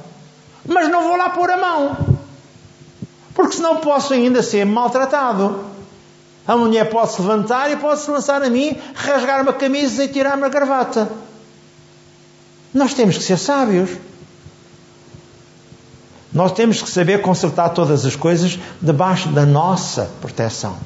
Mas 0.66 0.88
não 0.88 1.02
vou 1.02 1.16
lá 1.16 1.30
pôr 1.30 1.50
a 1.50 1.56
mão. 1.56 1.96
Porque 3.34 3.56
senão 3.56 3.78
posso 3.78 4.12
ainda 4.12 4.42
ser 4.42 4.64
maltratado. 4.64 5.64
A 6.46 6.56
mulher 6.56 6.90
pode 6.90 7.12
se 7.12 7.20
levantar 7.20 7.70
e 7.70 7.76
pode 7.76 8.00
se 8.00 8.10
lançar 8.10 8.42
a 8.42 8.50
mim, 8.50 8.76
rasgar-me 8.94 9.50
a 9.50 9.52
camisa 9.52 10.04
e 10.04 10.08
tirar-me 10.08 10.44
a 10.44 10.48
gravata. 10.48 11.08
Nós 12.72 12.94
temos 12.94 13.18
que 13.18 13.24
ser 13.24 13.38
sábios. 13.38 13.90
Nós 16.32 16.52
temos 16.52 16.80
que 16.80 16.88
saber 16.88 17.20
consertar 17.20 17.70
todas 17.70 18.06
as 18.06 18.16
coisas 18.16 18.58
debaixo 18.80 19.28
da 19.28 19.44
nossa 19.44 20.10
proteção. 20.20 20.76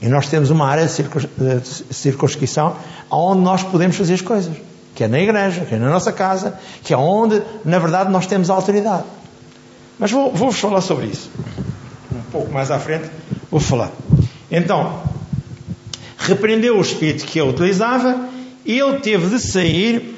E 0.00 0.08
nós 0.08 0.28
temos 0.28 0.50
uma 0.50 0.66
área 0.66 0.86
de 0.86 1.94
circunscrição 1.94 2.76
onde 3.10 3.42
nós 3.42 3.62
podemos 3.62 3.96
fazer 3.96 4.14
as 4.14 4.20
coisas. 4.20 4.56
Que 4.94 5.04
é 5.04 5.08
na 5.08 5.18
igreja, 5.18 5.64
que 5.64 5.74
é 5.74 5.78
na 5.78 5.90
nossa 5.90 6.12
casa, 6.12 6.58
que 6.82 6.92
é 6.92 6.96
onde, 6.96 7.42
na 7.64 7.78
verdade, 7.78 8.10
nós 8.10 8.26
temos 8.26 8.50
autoridade. 8.50 9.04
Mas 9.98 10.10
vou-vos 10.10 10.38
vou 10.38 10.52
falar 10.52 10.80
sobre 10.80 11.06
isso. 11.06 11.30
Um 12.12 12.30
pouco 12.30 12.52
mais 12.52 12.70
à 12.70 12.78
frente 12.78 13.10
vou 13.50 13.60
falar. 13.60 13.90
Então, 14.50 15.02
repreendeu 16.16 16.78
o 16.78 16.80
espírito 16.80 17.24
que 17.26 17.38
eu 17.38 17.48
utilizava 17.48 18.28
e 18.64 18.78
ele 18.78 19.00
teve 19.00 19.28
de 19.28 19.40
sair, 19.40 20.16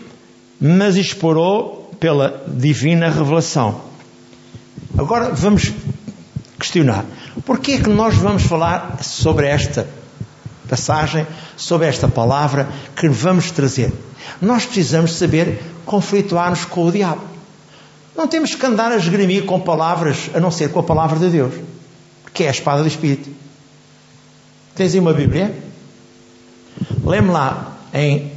mas 0.61 0.97
explorou 0.97 1.91
pela 1.99 2.45
divina 2.47 3.09
revelação. 3.09 3.81
Agora 4.99 5.31
vamos 5.31 5.73
questionar. 6.59 7.05
Porquê 7.45 7.73
é 7.73 7.79
que 7.79 7.89
nós 7.89 8.17
vamos 8.17 8.43
falar 8.43 9.03
sobre 9.03 9.47
esta 9.47 9.89
passagem, 10.69 11.27
sobre 11.57 11.87
esta 11.87 12.09
palavra 12.09 12.69
que 12.97 13.09
vamos 13.09 13.51
trazer? 13.51 13.93
Nós 14.41 14.65
precisamos 14.65 15.15
saber 15.15 15.63
conflituar-nos 15.85 16.65
com 16.65 16.87
o 16.87 16.93
diabo. 16.93 17.23
Não 18.17 18.27
temos 18.27 18.55
que 18.55 18.67
andar 18.67 18.93
a 18.93 18.97
esgrimir 18.97 19.45
com 19.45 19.61
palavras, 19.61 20.31
a 20.35 20.41
não 20.41 20.51
ser 20.51 20.71
com 20.71 20.81
a 20.81 20.83
palavra 20.83 21.19
de 21.19 21.31
Deus, 21.31 21.55
que 22.35 22.45
é 22.45 22.49
a 22.49 22.51
espada 22.51 22.83
do 22.83 22.89
Espírito. 22.89 23.31
Tens 24.75 24.95
aí 24.95 25.01
uma 25.01 25.13
Bíblia? 25.13 25.55
Lê-me 27.05 27.31
lá 27.31 27.77
em 27.95 28.33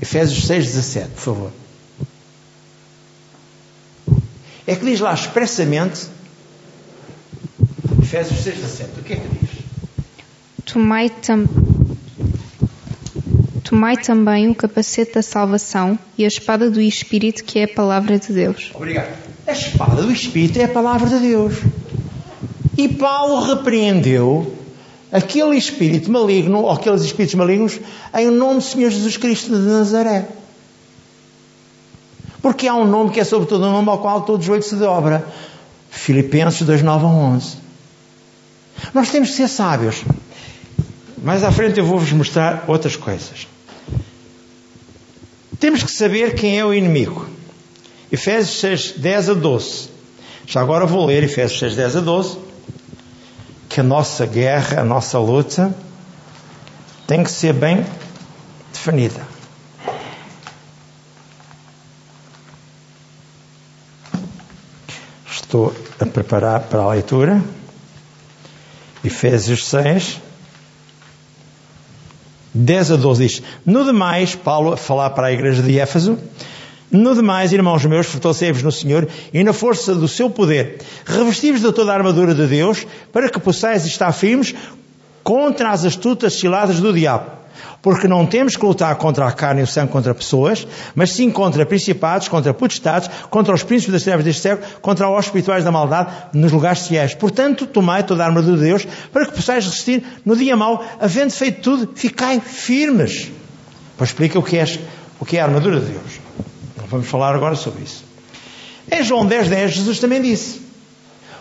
Efésios 0.00 0.46
6, 0.46 0.66
17, 0.66 1.10
por 1.10 1.20
favor. 1.20 1.63
É 4.66 4.74
que 4.74 4.84
diz 4.84 5.00
lá 5.00 5.12
expressamente, 5.12 6.06
Efésios 8.02 8.40
6, 8.40 8.56
17, 8.56 8.90
o 9.00 9.02
que 9.02 9.12
é 9.12 9.16
que 9.16 9.28
diz? 9.28 9.50
Tomai, 10.64 11.10
tam... 11.10 11.46
Tomai 13.62 13.96
também 13.96 14.48
o 14.48 14.54
capacete 14.54 15.14
da 15.14 15.22
salvação 15.22 15.98
e 16.16 16.24
a 16.24 16.28
espada 16.28 16.70
do 16.70 16.80
Espírito, 16.80 17.44
que 17.44 17.58
é 17.58 17.64
a 17.64 17.68
palavra 17.68 18.18
de 18.18 18.32
Deus. 18.32 18.70
Obrigado. 18.74 19.08
A 19.46 19.52
espada 19.52 20.02
do 20.02 20.12
Espírito 20.12 20.58
é 20.58 20.64
a 20.64 20.68
palavra 20.68 21.08
de 21.08 21.18
Deus. 21.18 21.54
E 22.76 22.88
Paulo 22.88 23.40
repreendeu 23.40 24.54
aquele 25.12 25.56
espírito 25.56 26.10
maligno, 26.10 26.62
ou 26.62 26.70
aqueles 26.70 27.02
espíritos 27.02 27.34
malignos, 27.34 27.78
em 28.14 28.30
nome 28.30 28.56
do 28.56 28.64
Senhor 28.64 28.90
Jesus 28.90 29.16
Cristo 29.16 29.54
de 29.54 29.62
Nazaré. 29.62 30.26
Porque 32.44 32.68
há 32.68 32.74
um 32.74 32.84
nome 32.84 33.10
que 33.10 33.18
é 33.18 33.24
sobre 33.24 33.48
todo 33.48 33.62
nome 33.62 33.88
ao 33.88 33.96
qual 33.96 34.20
todo 34.20 34.42
joelho 34.42 34.62
se 34.62 34.76
dobra. 34.76 35.26
Filipenses 35.88 36.60
2, 36.60 36.82
9 36.82 37.06
a 37.06 37.08
11. 37.08 37.56
Nós 38.92 39.08
temos 39.10 39.30
que 39.30 39.36
ser 39.36 39.48
sábios. 39.48 40.04
Mais 41.22 41.42
à 41.42 41.50
frente 41.50 41.78
eu 41.78 41.86
vou-vos 41.86 42.12
mostrar 42.12 42.64
outras 42.68 42.96
coisas. 42.96 43.48
Temos 45.58 45.82
que 45.82 45.90
saber 45.90 46.34
quem 46.34 46.58
é 46.58 46.62
o 46.62 46.74
inimigo. 46.74 47.26
Efésios 48.12 48.60
6, 48.60 48.92
10 48.98 49.30
a 49.30 49.32
12. 49.32 49.88
Já 50.46 50.60
agora 50.60 50.84
vou 50.84 51.06
ler 51.06 51.24
Efésios 51.24 51.58
6, 51.58 51.76
10 51.76 51.96
a 51.96 52.00
12. 52.00 52.38
Que 53.70 53.80
a 53.80 53.82
nossa 53.82 54.26
guerra, 54.26 54.82
a 54.82 54.84
nossa 54.84 55.18
luta, 55.18 55.74
tem 57.06 57.24
que 57.24 57.30
ser 57.30 57.54
bem 57.54 57.86
definida. 58.70 59.33
Estou 65.54 65.72
a 66.00 66.06
preparar 66.06 66.62
para 66.62 66.80
a 66.80 66.88
leitura. 66.88 67.40
Efésios 69.04 69.64
6, 69.66 70.20
10 72.52 72.90
a 72.90 72.96
12 72.96 73.22
diz: 73.22 73.42
No 73.64 73.84
demais, 73.84 74.34
Paulo 74.34 74.72
a 74.72 74.76
falar 74.76 75.10
para 75.10 75.28
a 75.28 75.32
igreja 75.32 75.62
de 75.62 75.78
Éfeso, 75.78 76.18
no 76.90 77.14
demais, 77.14 77.52
irmãos 77.52 77.84
meus, 77.84 78.08
fortalecei-vos 78.08 78.64
no 78.64 78.72
Senhor 78.72 79.08
e 79.32 79.44
na 79.44 79.52
força 79.52 79.94
do 79.94 80.08
seu 80.08 80.28
poder, 80.28 80.80
revestivos 81.06 81.60
de 81.60 81.70
toda 81.70 81.92
a 81.92 81.94
armadura 81.94 82.34
de 82.34 82.48
Deus, 82.48 82.84
para 83.12 83.30
que 83.30 83.38
possais 83.38 83.86
estar 83.86 84.10
firmes 84.10 84.56
contra 85.22 85.70
as 85.70 85.84
astutas 85.84 86.34
ciladas 86.34 86.80
do 86.80 86.92
diabo 86.92 87.43
porque 87.82 88.08
não 88.08 88.26
temos 88.26 88.56
que 88.56 88.64
lutar 88.64 88.94
contra 88.96 89.26
a 89.26 89.32
carne 89.32 89.60
e 89.60 89.64
o 89.64 89.66
sangue 89.66 89.92
contra 89.92 90.14
pessoas, 90.14 90.66
mas 90.94 91.12
sim 91.12 91.30
contra 91.30 91.64
principados, 91.66 92.28
contra 92.28 92.54
potestades, 92.54 93.10
contra 93.30 93.54
os 93.54 93.62
príncipes 93.62 93.92
das 93.92 94.02
trevas 94.02 94.24
deste 94.24 94.42
século, 94.42 94.66
contra 94.80 95.08
os 95.08 95.26
espirituais 95.26 95.64
da 95.64 95.70
maldade 95.70 96.12
nos 96.32 96.52
lugares 96.52 96.80
ciais. 96.80 97.14
Portanto, 97.14 97.66
tomai 97.66 98.02
toda 98.02 98.22
a 98.22 98.26
armadura 98.26 98.56
de 98.56 98.62
Deus, 98.64 98.86
para 99.12 99.26
que 99.26 99.32
possais 99.32 99.64
resistir 99.64 100.02
no 100.24 100.36
dia 100.36 100.56
mau, 100.56 100.84
havendo 101.00 101.30
feito 101.32 101.60
tudo, 101.60 101.90
ficai 101.94 102.40
firmes. 102.40 103.30
Pois 103.96 104.10
explica 104.10 104.38
o 104.38 104.42
que 104.42 104.56
é, 104.56 104.64
o 105.20 105.24
que 105.24 105.36
é 105.36 105.40
a 105.40 105.44
armadura 105.44 105.80
de 105.80 105.86
Deus. 105.86 106.20
Vamos 106.88 107.08
falar 107.08 107.34
agora 107.34 107.54
sobre 107.54 107.82
isso. 107.82 108.04
Em 108.90 109.02
João 109.02 109.26
10, 109.26 109.48
10, 109.48 109.72
Jesus 109.72 109.98
também 109.98 110.20
disse: 110.20 110.60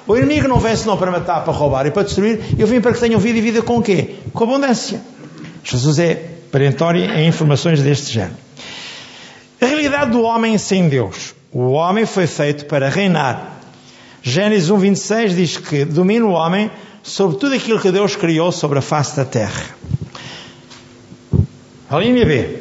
O 0.07 0.15
inimigo 0.15 0.47
não 0.47 0.59
vem 0.59 0.75
senão 0.75 0.97
para 0.97 1.11
matar, 1.11 1.43
para 1.43 1.53
roubar 1.53 1.85
e 1.85 1.91
para 1.91 2.03
destruir. 2.03 2.41
Eu 2.57 2.67
vim 2.67 2.81
para 2.81 2.93
que 2.93 2.99
tenham 2.99 3.19
vida 3.19 3.37
e 3.37 3.41
vida 3.41 3.61
com 3.61 3.77
o 3.77 3.81
quê? 3.81 4.15
Com 4.33 4.45
abundância. 4.45 5.01
Jesus 5.63 5.97
é 5.97 6.15
perentória 6.51 7.05
em 7.19 7.27
informações 7.27 7.81
deste 7.81 8.13
género. 8.13 8.35
A 9.61 9.65
realidade 9.65 10.11
do 10.11 10.21
homem 10.21 10.57
sem 10.57 10.89
Deus. 10.89 11.33
O 11.51 11.71
homem 11.71 12.05
foi 12.05 12.27
feito 12.27 12.65
para 12.65 12.89
reinar. 12.89 13.59
Gênesis 14.21 14.69
1:26 14.69 15.35
diz 15.35 15.57
que 15.57 15.85
domina 15.85 16.25
o 16.25 16.31
homem 16.31 16.69
sobre 17.01 17.37
tudo 17.37 17.55
aquilo 17.55 17.79
que 17.79 17.91
Deus 17.91 18.15
criou 18.15 18.51
sobre 18.51 18.79
a 18.79 18.81
face 18.81 19.15
da 19.15 19.23
terra. 19.23 19.63
A 21.89 21.97
linha 21.97 22.25
B. 22.25 22.59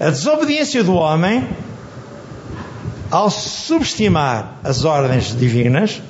A 0.00 0.10
desobediência 0.10 0.82
do 0.82 0.94
homem 0.94 1.46
ao 3.10 3.30
subestimar 3.30 4.58
as 4.64 4.84
ordens 4.84 5.36
divinas, 5.36 6.00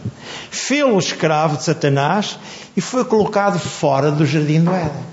fê-lo 0.50 0.98
escravo 0.98 1.56
de 1.56 1.64
Satanás 1.64 2.38
e 2.76 2.80
foi 2.80 3.04
colocado 3.04 3.58
fora 3.58 4.10
do 4.10 4.24
jardim 4.24 4.62
do 4.62 4.72
Éden 4.72 5.11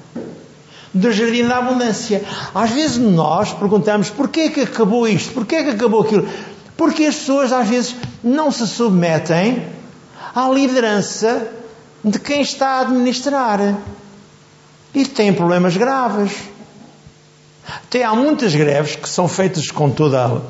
do 0.94 1.12
jardim 1.12 1.48
da 1.48 1.58
abundância. 1.58 2.24
Às 2.54 2.72
vezes 2.72 2.98
nós 2.98 3.54
perguntamos 3.54 4.10
porquê 4.10 4.50
que 4.50 4.62
acabou 4.62 5.08
isto, 5.08 5.34
porquê 5.34 5.64
que 5.64 5.70
acabou 5.72 6.02
aquilo. 6.02 6.28
Porque 6.76 7.06
as 7.06 7.16
pessoas 7.16 7.52
às 7.52 7.68
vezes 7.68 7.96
não 8.24 8.52
se 8.52 8.68
submetem 8.68 9.68
à 10.34 10.50
liderança 10.50 11.48
de 12.04 12.18
quem 12.20 12.42
está 12.42 12.78
a 12.78 12.82
administrar. 12.82 13.78
E 14.94 15.06
têm 15.06 15.34
problemas 15.34 15.78
graves. 15.78 16.32
Até 17.68 18.04
há 18.04 18.16
muitas 18.16 18.56
greves 18.56 18.96
que 18.96 19.08
são 19.08 19.28
feitas 19.28 19.70
com 19.70 19.92
toda, 19.92 20.42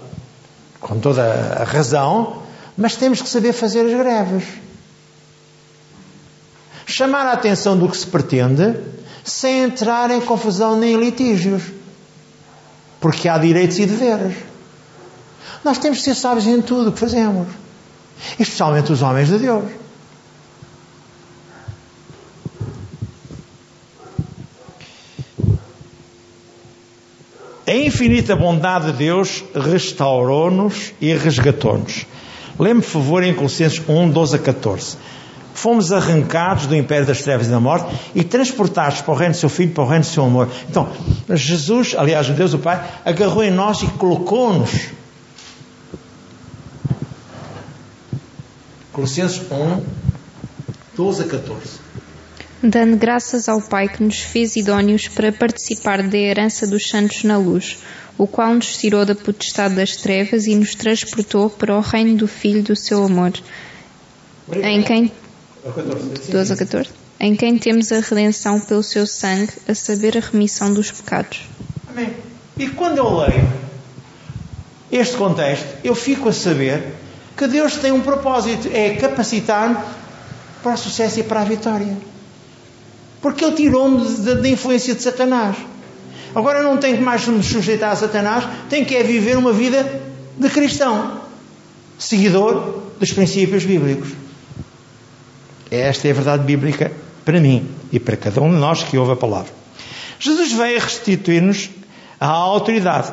com 0.80 1.00
toda 1.00 1.24
a 1.60 1.64
razão, 1.66 2.44
mas 2.78 2.96
temos 2.96 3.22
que 3.22 3.28
saber 3.28 3.52
fazer 3.52 3.82
as 3.82 3.98
greves. 3.98 4.44
Chamar 6.86 7.26
a 7.26 7.34
atenção 7.34 7.78
do 7.78 7.90
que 7.90 7.98
se 7.98 8.08
pretende 8.08 8.80
sem 9.24 9.64
entrar 9.64 10.12
em 10.12 10.22
confusão 10.22 10.78
nem 10.78 10.94
em 10.94 10.98
litígios. 11.00 11.64
Porque 13.00 13.28
há 13.30 13.38
direitos 13.38 13.80
e 13.80 13.86
deveres. 13.86 14.36
Nós 15.64 15.78
temos 15.78 16.00
que 16.00 16.04
ser 16.04 16.16
sábios 16.16 16.48
em 16.48 16.62
tudo 16.62 16.90
o 16.90 16.92
que 16.92 17.00
fazemos. 17.00 17.48
Especialmente 18.38 18.92
os 18.92 19.02
homens 19.02 19.30
de 19.30 19.38
Deus. 19.38 19.66
A 27.66 27.72
infinita 27.72 28.36
bondade 28.36 28.88
de 28.88 28.94
Deus 28.94 29.44
restaurou-nos 29.54 30.92
e 31.00 31.14
resgatou-nos. 31.14 32.06
Lembre, 32.60 32.84
por 32.84 32.92
favor, 32.92 33.24
em 33.24 33.34
Colossenses 33.34 33.82
1, 33.88 34.10
12 34.10 34.36
a 34.36 34.40
14 34.40 34.98
fomos 35.60 35.92
arrancados 35.92 36.68
do 36.68 36.76
império 36.76 37.06
das 37.06 37.22
trevas 37.22 37.48
e 37.48 37.50
da 37.50 37.60
morte 37.60 37.94
e 38.16 38.24
transportados 38.24 39.02
para 39.02 39.14
o 39.14 39.16
reino 39.16 39.34
do 39.34 39.38
seu 39.38 39.50
Filho, 39.50 39.72
para 39.72 39.84
o 39.84 39.88
reino 39.88 40.06
do 40.06 40.10
seu 40.10 40.24
amor. 40.24 40.50
Então, 40.70 40.90
Jesus, 41.30 41.96
aliás, 41.98 42.30
o 42.30 42.34
Deus 42.34 42.54
o 42.54 42.60
Pai, 42.60 42.82
agarrou 43.04 43.44
em 43.44 43.52
nós 43.52 43.82
e 43.82 43.88
colocou-nos 43.88 44.88
Colossenses 48.94 49.42
1, 49.52 49.84
12 50.96 51.24
a 51.24 51.28
14. 51.28 51.90
Dando 52.62 52.98
graças 52.98 53.48
ao 53.48 53.62
Pai 53.62 53.88
que 53.88 54.04
nos 54.04 54.20
fez 54.20 54.56
idóneos 54.56 55.08
para 55.08 55.32
participar 55.32 56.04
da 56.04 56.18
herança 56.18 56.68
dos 56.68 56.90
santos 56.90 57.24
na 57.24 57.38
luz, 57.38 57.78
o 58.18 58.26
qual 58.26 58.54
nos 58.54 58.78
tirou 58.78 59.06
da 59.06 59.16
potestade 59.16 59.76
das 59.76 59.96
trevas 59.98 60.48
e 60.48 60.56
nos 60.56 60.76
transportou 60.76 61.50
para 61.50 61.78
o 61.78 61.82
reino 61.82 62.18
do 62.18 62.28
Filho 62.28 62.64
do 62.64 62.76
seu 62.76 63.04
amor, 63.04 63.34
em 64.62 64.84
quem 64.84 65.12
12 66.32 66.54
a 66.54 66.56
14. 66.56 66.90
Em 67.20 67.36
quem 67.36 67.58
temos 67.58 67.92
a 67.92 68.00
redenção 68.00 68.60
pelo 68.60 68.82
seu 68.82 69.06
sangue, 69.06 69.52
a 69.68 69.76
saber 69.76 70.18
a 70.18 70.22
remissão 70.22 70.74
dos 70.74 70.92
pecados. 70.92 71.42
Amém. 71.90 72.14
E 72.58 72.68
quando 72.70 72.98
eu 72.98 73.18
leio 73.18 73.50
este 74.92 75.18
contexto, 75.18 75.66
eu 75.84 75.94
fico 75.96 76.30
a 76.30 76.34
saber 76.34 76.94
que 77.36 77.48
Deus 77.48 77.76
tem 77.76 77.92
um 77.92 78.02
propósito, 78.02 78.70
é 78.74 78.96
capacitar-me 78.96 79.78
para 80.64 80.74
o 80.74 80.78
sucesso 80.78 81.20
e 81.20 81.24
para 81.24 81.42
a 81.42 81.44
vitória. 81.44 81.98
Porque 83.22 83.44
Ele 83.44 83.56
tirou-me 83.56 84.06
da 84.18 84.48
influência 84.48 84.96
de 84.96 85.02
Satanás. 85.02 85.58
Agora 86.34 86.60
eu 86.60 86.64
não 86.64 86.78
tenho 86.78 86.98
que 86.98 87.04
mais 87.04 87.28
me 87.28 87.44
sujeitar 87.44 87.92
a 87.92 87.96
Satanás, 87.96 88.46
tenho 88.70 88.86
que 88.86 88.96
é 88.96 89.04
viver 89.04 89.38
uma 89.38 89.52
vida 89.52 90.02
de 90.38 90.50
cristão, 90.50 91.22
seguidor 91.98 92.84
dos 93.00 93.12
princípios 93.12 93.66
bíblicos. 93.66 94.10
Esta 95.72 96.08
é 96.08 96.12
a 96.12 96.14
verdade 96.14 96.44
bíblica 96.44 96.92
para 97.24 97.40
mim 97.40 97.70
e 97.92 98.00
para 98.00 98.18
cada 98.18 98.42
um 98.42 98.50
de 98.50 98.58
nós 98.58 98.84
que 98.84 98.98
ouve 98.98 99.12
a 99.12 99.16
palavra. 99.16 99.52
Jesus 100.20 100.52
veio 100.52 100.80
restituir-nos 100.80 101.70
a 102.20 102.28
autoridade. 102.28 103.12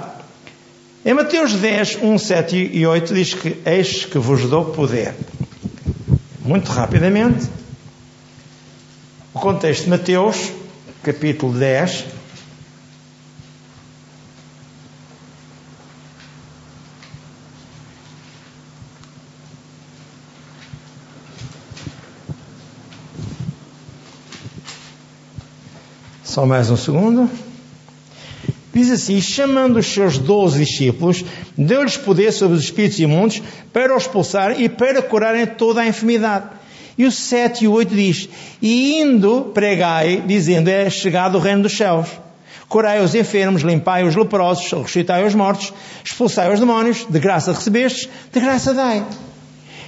Em 1.05 1.15
Mateus 1.15 1.53
10, 1.53 1.99
1, 2.03 2.19
7 2.19 2.71
e 2.73 2.87
8 2.87 3.15
diz 3.15 3.35
que 3.35 3.57
eis 3.65 4.05
que 4.05 4.19
vos 4.19 4.49
dou 4.49 4.65
poder. 4.67 5.15
Muito 6.41 6.71
rapidamente, 6.71 7.49
o 9.33 9.39
contexto 9.39 9.85
de 9.85 9.91
Mateus, 9.91 10.51
capítulo 11.03 11.53
10, 11.53 12.05
Só 26.37 26.45
mais 26.45 26.71
um 26.71 26.77
segundo. 26.77 27.31
Diz 28.75 28.91
assim: 28.91 29.23
chamando 29.23 29.79
os 29.79 29.87
seus 29.87 30.19
doze 30.19 30.63
discípulos, 30.63 31.25
deu-lhes 31.57 31.97
poder 31.97 32.31
sobre 32.31 32.59
os 32.59 32.65
espíritos 32.65 32.99
imundos 33.01 33.43
para 33.73 33.97
os 33.97 34.03
expulsar 34.03 34.61
e 34.61 34.69
para 34.69 35.01
curarem 35.01 35.47
toda 35.47 35.81
a 35.81 35.87
enfermidade. 35.87 36.45
E 36.99 37.07
o 37.07 37.11
7 37.11 37.65
e 37.65 37.69
o 37.69 37.73
8 37.73 37.95
diz: 37.95 38.29
E 38.61 39.01
indo, 39.01 39.51
pregai, 39.55 40.23
dizendo: 40.27 40.69
É 40.69 40.91
chegado 40.91 41.39
o 41.39 41.41
reino 41.41 41.63
dos 41.63 41.75
céus. 41.75 42.07
Curai 42.69 43.03
os 43.03 43.15
enfermos, 43.15 43.63
limpai 43.63 44.07
os 44.07 44.15
leprosos, 44.15 44.71
ressuscitai 44.71 45.27
os 45.27 45.35
mortos, 45.35 45.73
expulsai 46.05 46.53
os 46.53 46.61
demónios, 46.61 47.07
de 47.09 47.19
graça 47.19 47.51
recebestes, 47.51 48.11
de 48.31 48.41
graça 48.41 48.75
dai. 48.75 49.07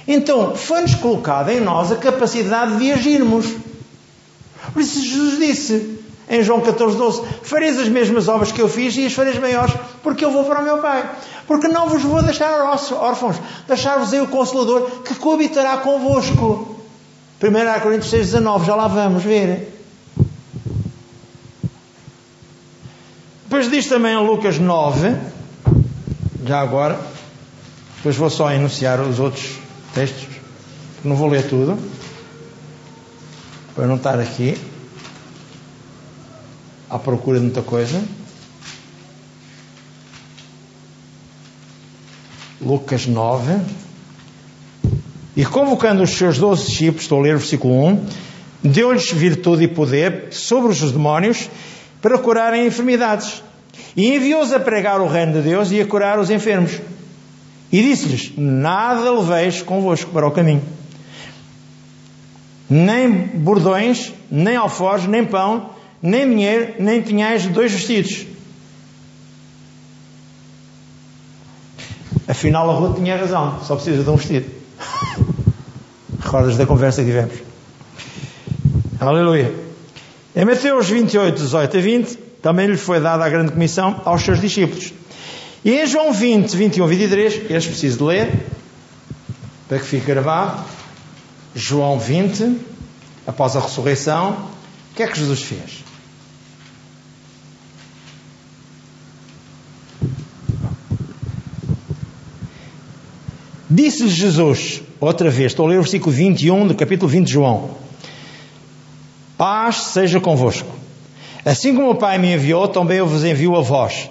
Então, 0.07 0.55
foi-nos 0.55 0.95
colocada 0.95 1.53
em 1.53 1.59
nós 1.59 1.91
a 1.91 1.95
capacidade 1.97 2.79
de 2.79 2.91
agirmos. 2.91 3.45
Por 4.73 4.81
isso 4.81 4.99
Jesus 4.99 5.37
disse: 5.37 5.99
em 6.29 6.43
João 6.43 6.61
14, 6.61 6.95
12: 6.95 7.23
Fareis 7.41 7.79
as 7.79 7.89
mesmas 7.89 8.27
obras 8.27 8.51
que 8.51 8.61
eu 8.61 8.69
fiz 8.69 8.95
e 8.95 9.05
as 9.07 9.13
fareis 9.13 9.39
maiores, 9.39 9.73
porque 10.03 10.23
eu 10.23 10.31
vou 10.31 10.45
para 10.45 10.61
o 10.61 10.63
meu 10.63 10.77
Pai. 10.77 11.09
Porque 11.47 11.67
não 11.67 11.89
vos 11.89 12.03
vou 12.03 12.21
deixar 12.21 12.61
órfãos, 12.61 13.35
deixar-vos 13.67 14.13
aí 14.13 14.21
o 14.21 14.27
Consolador 14.27 15.01
que 15.03 15.15
coabitará 15.15 15.77
convosco. 15.77 16.75
1 17.41 17.81
Coríntios 17.81 18.11
6, 18.11 18.27
19, 18.27 18.67
já 18.67 18.75
lá 18.75 18.87
vamos 18.87 19.23
ver. 19.23 19.73
Depois 23.45 23.71
diz 23.71 23.87
também 23.87 24.13
em 24.13 24.27
Lucas 24.27 24.59
9, 24.59 25.15
já 26.45 26.59
agora, 26.59 26.99
depois 27.95 28.15
vou 28.15 28.29
só 28.29 28.51
enunciar 28.51 29.01
os 29.01 29.19
outros 29.19 29.57
textos, 29.95 30.27
não 31.03 31.15
vou 31.15 31.27
ler 31.27 31.49
tudo, 31.49 31.79
para 33.73 33.87
não 33.87 33.95
estar 33.95 34.19
aqui 34.19 34.55
à 36.89 36.97
procura 36.97 37.37
de 37.37 37.45
muita 37.45 37.61
coisa. 37.61 38.03
Lucas 42.59 43.05
9. 43.05 43.59
E 45.35 45.45
convocando 45.45 46.03
os 46.03 46.09
seus 46.09 46.37
doze 46.37 46.65
discípulos, 46.65 47.03
estou 47.03 47.19
a 47.19 47.21
ler 47.21 47.35
o 47.35 47.39
versículo 47.39 47.85
1, 47.85 48.05
deu-lhes 48.63 49.11
virtude 49.11 49.63
e 49.63 49.67
poder 49.67 50.27
sobre 50.31 50.71
os 50.71 50.91
demónios 50.91 51.49
para 52.01 52.17
curarem 52.17 52.65
enfermidades. 52.65 53.41
E 53.95 54.15
enviou-os 54.15 54.51
a 54.51 54.59
pregar 54.59 54.99
o 54.99 55.07
reino 55.07 55.33
de 55.33 55.41
Deus 55.41 55.71
e 55.71 55.79
a 55.79 55.85
curar 55.85 56.19
os 56.19 56.29
enfermos. 56.29 56.79
E 57.71 57.81
disse-lhes: 57.81 58.33
Nada 58.35 59.11
leveis 59.11 59.61
convosco 59.61 60.11
para 60.11 60.27
o 60.27 60.31
caminho. 60.31 60.61
Nem 62.69 63.11
bordões, 63.11 64.11
nem 64.29 64.55
alforjes, 64.55 65.07
nem 65.07 65.25
pão, 65.25 65.69
nem 66.01 66.29
dinheiro, 66.29 66.75
nem 66.79 67.01
tinhais 67.01 67.45
dois 67.47 67.71
vestidos. 67.71 68.25
Afinal, 72.27 72.69
a 72.69 72.73
Ruth 72.73 72.97
tinha 72.97 73.17
razão, 73.17 73.59
só 73.63 73.75
precisa 73.75 74.03
de 74.03 74.09
um 74.09 74.15
vestido. 74.15 74.45
Recordas 76.21 76.57
da 76.57 76.65
conversa 76.65 77.01
que 77.01 77.07
tivemos? 77.07 77.33
Aleluia. 78.99 79.51
Em 80.35 80.45
Mateus 80.45 80.87
28, 80.87 81.35
18 81.35 81.77
a 81.77 81.81
20, 81.81 82.15
também 82.41 82.67
lhe 82.67 82.77
foi 82.77 82.99
dada 82.99 83.25
a 83.25 83.29
grande 83.29 83.51
comissão 83.51 84.01
aos 84.05 84.21
seus 84.21 84.39
discípulos. 84.39 84.93
E 85.65 85.71
em 85.71 85.87
João 85.87 86.13
20, 86.13 86.55
21 86.55 86.83
a 86.83 86.87
23, 86.87 87.33
este 87.49 87.69
preciso 87.69 87.97
de 87.97 88.03
ler, 88.03 88.31
para 89.67 89.79
que 89.79 89.85
fique 89.85 90.05
gravado. 90.05 90.63
João 91.55 91.99
20, 91.99 92.57
após 93.25 93.55
a 93.55 93.59
ressurreição, 93.59 94.49
o 94.91 94.95
que 94.95 95.03
é 95.03 95.07
que 95.07 95.17
Jesus 95.17 95.41
fez? 95.41 95.88
Disse-lhe 103.81 104.09
Jesus, 104.09 104.81
outra 104.99 105.29
vez, 105.29 105.53
estou 105.53 105.65
a 105.65 105.69
ler 105.69 105.77
o 105.77 105.83
versículo 105.83 106.13
21 106.13 106.67
do 106.67 106.75
capítulo 106.75 107.09
20 107.09 107.25
de 107.25 107.31
João: 107.31 107.69
Paz 109.37 109.77
seja 109.77 110.19
convosco. 110.19 110.67
Assim 111.45 111.73
como 111.73 111.91
o 111.91 111.95
Pai 111.95 112.17
me 112.17 112.33
enviou, 112.33 112.67
também 112.67 112.97
eu 112.97 113.07
vos 113.07 113.23
envio 113.23 113.55
a 113.55 113.61
vós. 113.61 114.09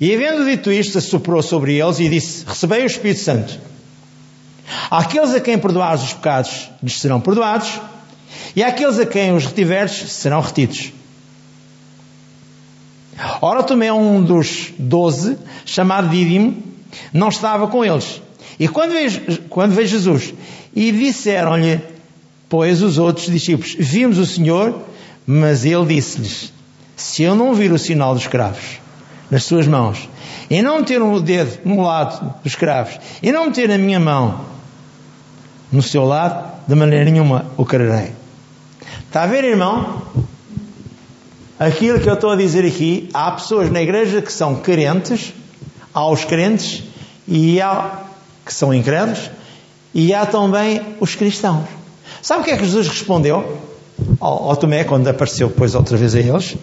E 0.00 0.14
havendo 0.14 0.46
dito 0.46 0.72
isto, 0.72 0.96
assoprou 0.96 1.42
sobre 1.42 1.78
eles 1.78 2.00
e 2.00 2.08
disse: 2.08 2.46
Recebei 2.46 2.82
o 2.82 2.86
Espírito 2.86 3.20
Santo. 3.20 3.60
Àqueles 4.90 5.34
a 5.34 5.40
quem 5.40 5.58
perdoares 5.58 6.02
os 6.02 6.14
pecados, 6.14 6.70
lhes 6.82 6.98
serão 6.98 7.20
perdoados, 7.20 7.78
e 8.56 8.62
àqueles 8.62 8.98
a 8.98 9.04
quem 9.04 9.34
os 9.34 9.44
retiveres, 9.44 9.92
serão 10.12 10.40
retidos. 10.40 10.94
Ora, 13.42 13.62
também 13.64 13.90
um 13.90 14.22
dos 14.22 14.72
doze, 14.78 15.36
chamado 15.66 16.08
Dídimo, 16.08 16.62
não 17.12 17.28
estava 17.28 17.66
com 17.68 17.84
eles. 17.84 18.22
E 18.60 18.68
quando 18.68 18.92
veio, 18.92 19.38
quando 19.48 19.72
veio 19.72 19.88
Jesus 19.88 20.34
e 20.76 20.92
disseram-lhe, 20.92 21.80
pois 22.46 22.82
os 22.82 22.98
outros 22.98 23.24
discípulos, 23.24 23.74
vimos 23.78 24.18
o 24.18 24.26
Senhor, 24.26 24.82
mas 25.26 25.64
ele 25.64 25.86
disse-lhes, 25.86 26.52
se 26.94 27.22
eu 27.22 27.34
não 27.34 27.54
vir 27.54 27.72
o 27.72 27.78
sinal 27.78 28.14
dos 28.14 28.26
cravos 28.26 28.78
nas 29.30 29.44
suas 29.44 29.66
mãos, 29.66 30.06
e 30.50 30.60
não 30.60 30.80
meter 30.80 31.00
o 31.00 31.20
dedo 31.20 31.58
no 31.64 31.80
lado 31.80 32.34
dos 32.44 32.54
cravos, 32.54 32.98
e 33.22 33.32
não 33.32 33.46
meter 33.46 33.70
a 33.70 33.78
minha 33.78 33.98
mão 33.98 34.44
no 35.72 35.80
seu 35.80 36.04
lado, 36.04 36.52
de 36.68 36.74
maneira 36.74 37.04
nenhuma 37.10 37.46
o 37.56 37.64
quererei. 37.64 38.12
Está 39.06 39.22
a 39.22 39.26
ver, 39.26 39.44
irmão? 39.44 40.02
Aquilo 41.58 41.98
que 41.98 42.10
eu 42.10 42.14
estou 42.14 42.30
a 42.30 42.36
dizer 42.36 42.66
aqui, 42.66 43.08
há 43.14 43.30
pessoas 43.30 43.70
na 43.70 43.80
igreja 43.80 44.20
que 44.20 44.32
são 44.32 44.56
crentes, 44.56 45.32
há 45.94 46.06
os 46.10 46.24
crentes 46.24 46.82
e 47.26 47.60
há 47.60 48.09
que 48.50 48.54
são 48.54 48.74
incrédulos, 48.74 49.30
e 49.94 50.12
há 50.12 50.26
também 50.26 50.82
os 50.98 51.14
cristãos. 51.14 51.68
Sabe 52.20 52.40
o 52.40 52.44
que 52.44 52.50
é 52.50 52.56
que 52.56 52.64
Jesus 52.64 52.88
respondeu 52.88 53.62
ao, 54.18 54.50
ao 54.50 54.56
Tomé 54.56 54.82
quando 54.82 55.06
apareceu 55.06 55.48
depois 55.48 55.76
outra 55.76 55.96
vez 55.96 56.16
a 56.16 56.18
eles? 56.18 56.56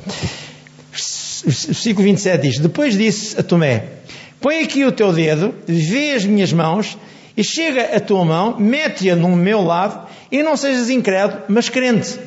Versículo 0.91 2.03
27 2.03 2.41
diz: 2.41 2.59
Depois 2.59 2.97
disse 2.97 3.39
a 3.39 3.43
Tomé: 3.43 3.85
Põe 4.41 4.63
aqui 4.63 4.83
o 4.83 4.91
teu 4.91 5.13
dedo, 5.13 5.55
vê 5.65 6.11
as 6.11 6.25
minhas 6.25 6.51
mãos, 6.51 6.97
e 7.37 7.43
chega 7.43 7.95
a 7.95 8.01
tua 8.01 8.25
mão, 8.25 8.57
mete-a 8.59 9.15
no 9.15 9.33
meu 9.37 9.61
lado, 9.61 10.09
e 10.29 10.43
não 10.43 10.57
sejas 10.57 10.89
incrédulo, 10.89 11.43
mas 11.47 11.69
crente. 11.69 12.19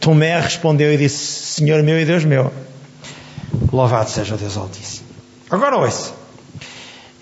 Tomé 0.00 0.38
respondeu 0.38 0.92
e 0.92 0.98
disse: 0.98 1.16
Senhor 1.54 1.82
meu 1.82 1.98
e 1.98 2.04
Deus 2.04 2.26
meu, 2.26 2.52
louvado 3.72 4.10
seja 4.10 4.34
o 4.34 4.36
Deus 4.36 4.54
Altíssimo. 4.54 5.08
Agora 5.50 5.78
ouça. 5.78 6.23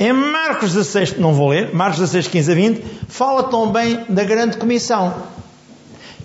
Em 0.02 0.12
Marcos 0.12 0.72
16, 0.72 1.18
não 1.18 1.32
vou 1.32 1.50
ler, 1.50 1.72
Marcos 1.72 2.00
16, 2.00 2.26
15 2.26 2.50
a 2.50 2.54
20, 2.56 2.84
fala 3.06 3.44
também 3.44 4.04
da 4.08 4.24
grande 4.24 4.56
comissão. 4.56 5.14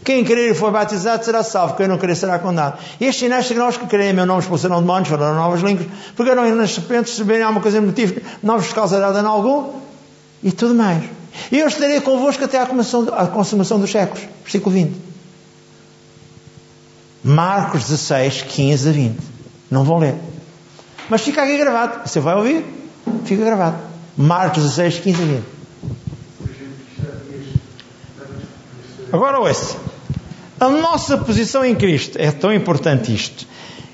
Quem 0.03 0.23
crer 0.23 0.49
e 0.49 0.55
for 0.55 0.71
batizado 0.71 1.23
será 1.23 1.43
salvo, 1.43 1.75
quem 1.75 1.87
não 1.87 1.99
crer 1.99 2.15
será 2.15 2.39
condenado. 2.39 2.79
Estes 2.99 3.19
sinais 3.19 3.45
seguirão 3.45 3.67
os 3.67 3.77
que 3.77 3.85
creem 3.85 4.09
em 4.09 4.13
meu 4.13 4.25
nome, 4.25 4.39
expulsarão 4.39 4.81
demónios, 4.81 5.09
falarão 5.09 5.35
novas 5.35 5.61
línguas, 5.61 5.85
pegarão 6.15 6.55
nas 6.55 6.73
serpentes, 6.73 7.13
se 7.13 7.23
beberem 7.23 7.43
alguma 7.43 7.61
coisa 7.61 7.79
motivo, 7.79 8.19
não 8.41 8.57
vos 8.57 8.73
causará 8.73 9.11
dano 9.11 9.29
algum, 9.29 9.73
e 10.41 10.51
tudo 10.51 10.73
mais. 10.73 11.03
E 11.51 11.59
eu 11.59 11.67
estarei 11.67 12.01
convosco 12.01 12.43
até 12.43 12.59
à 12.59 13.27
consumação 13.27 13.79
dos 13.79 13.91
séculos. 13.91 14.23
Versículo 14.41 14.73
20. 14.73 14.95
Marcos 17.23 17.83
16, 17.83 18.41
15 18.41 18.89
a 18.89 18.91
20. 18.91 19.17
Não 19.69 19.83
vou 19.83 19.99
ler. 19.99 20.15
Mas 21.11 21.21
fica 21.21 21.43
aqui 21.43 21.59
gravado. 21.59 22.09
Você 22.09 22.19
vai 22.19 22.35
ouvir? 22.35 22.86
Fica 23.25 23.43
gravado. 23.43 23.77
Marcos 24.17 24.63
16, 24.63 24.99
15 24.99 25.21
a 25.21 25.25
20. 25.25 25.57
Agora 29.11 29.39
ouça. 29.39 29.77
A 30.59 30.69
nossa 30.69 31.17
posição 31.17 31.63
em 31.63 31.75
Cristo 31.75 32.17
é 32.17 32.31
tão 32.31 32.51
importante 32.51 33.13
isto. 33.13 33.45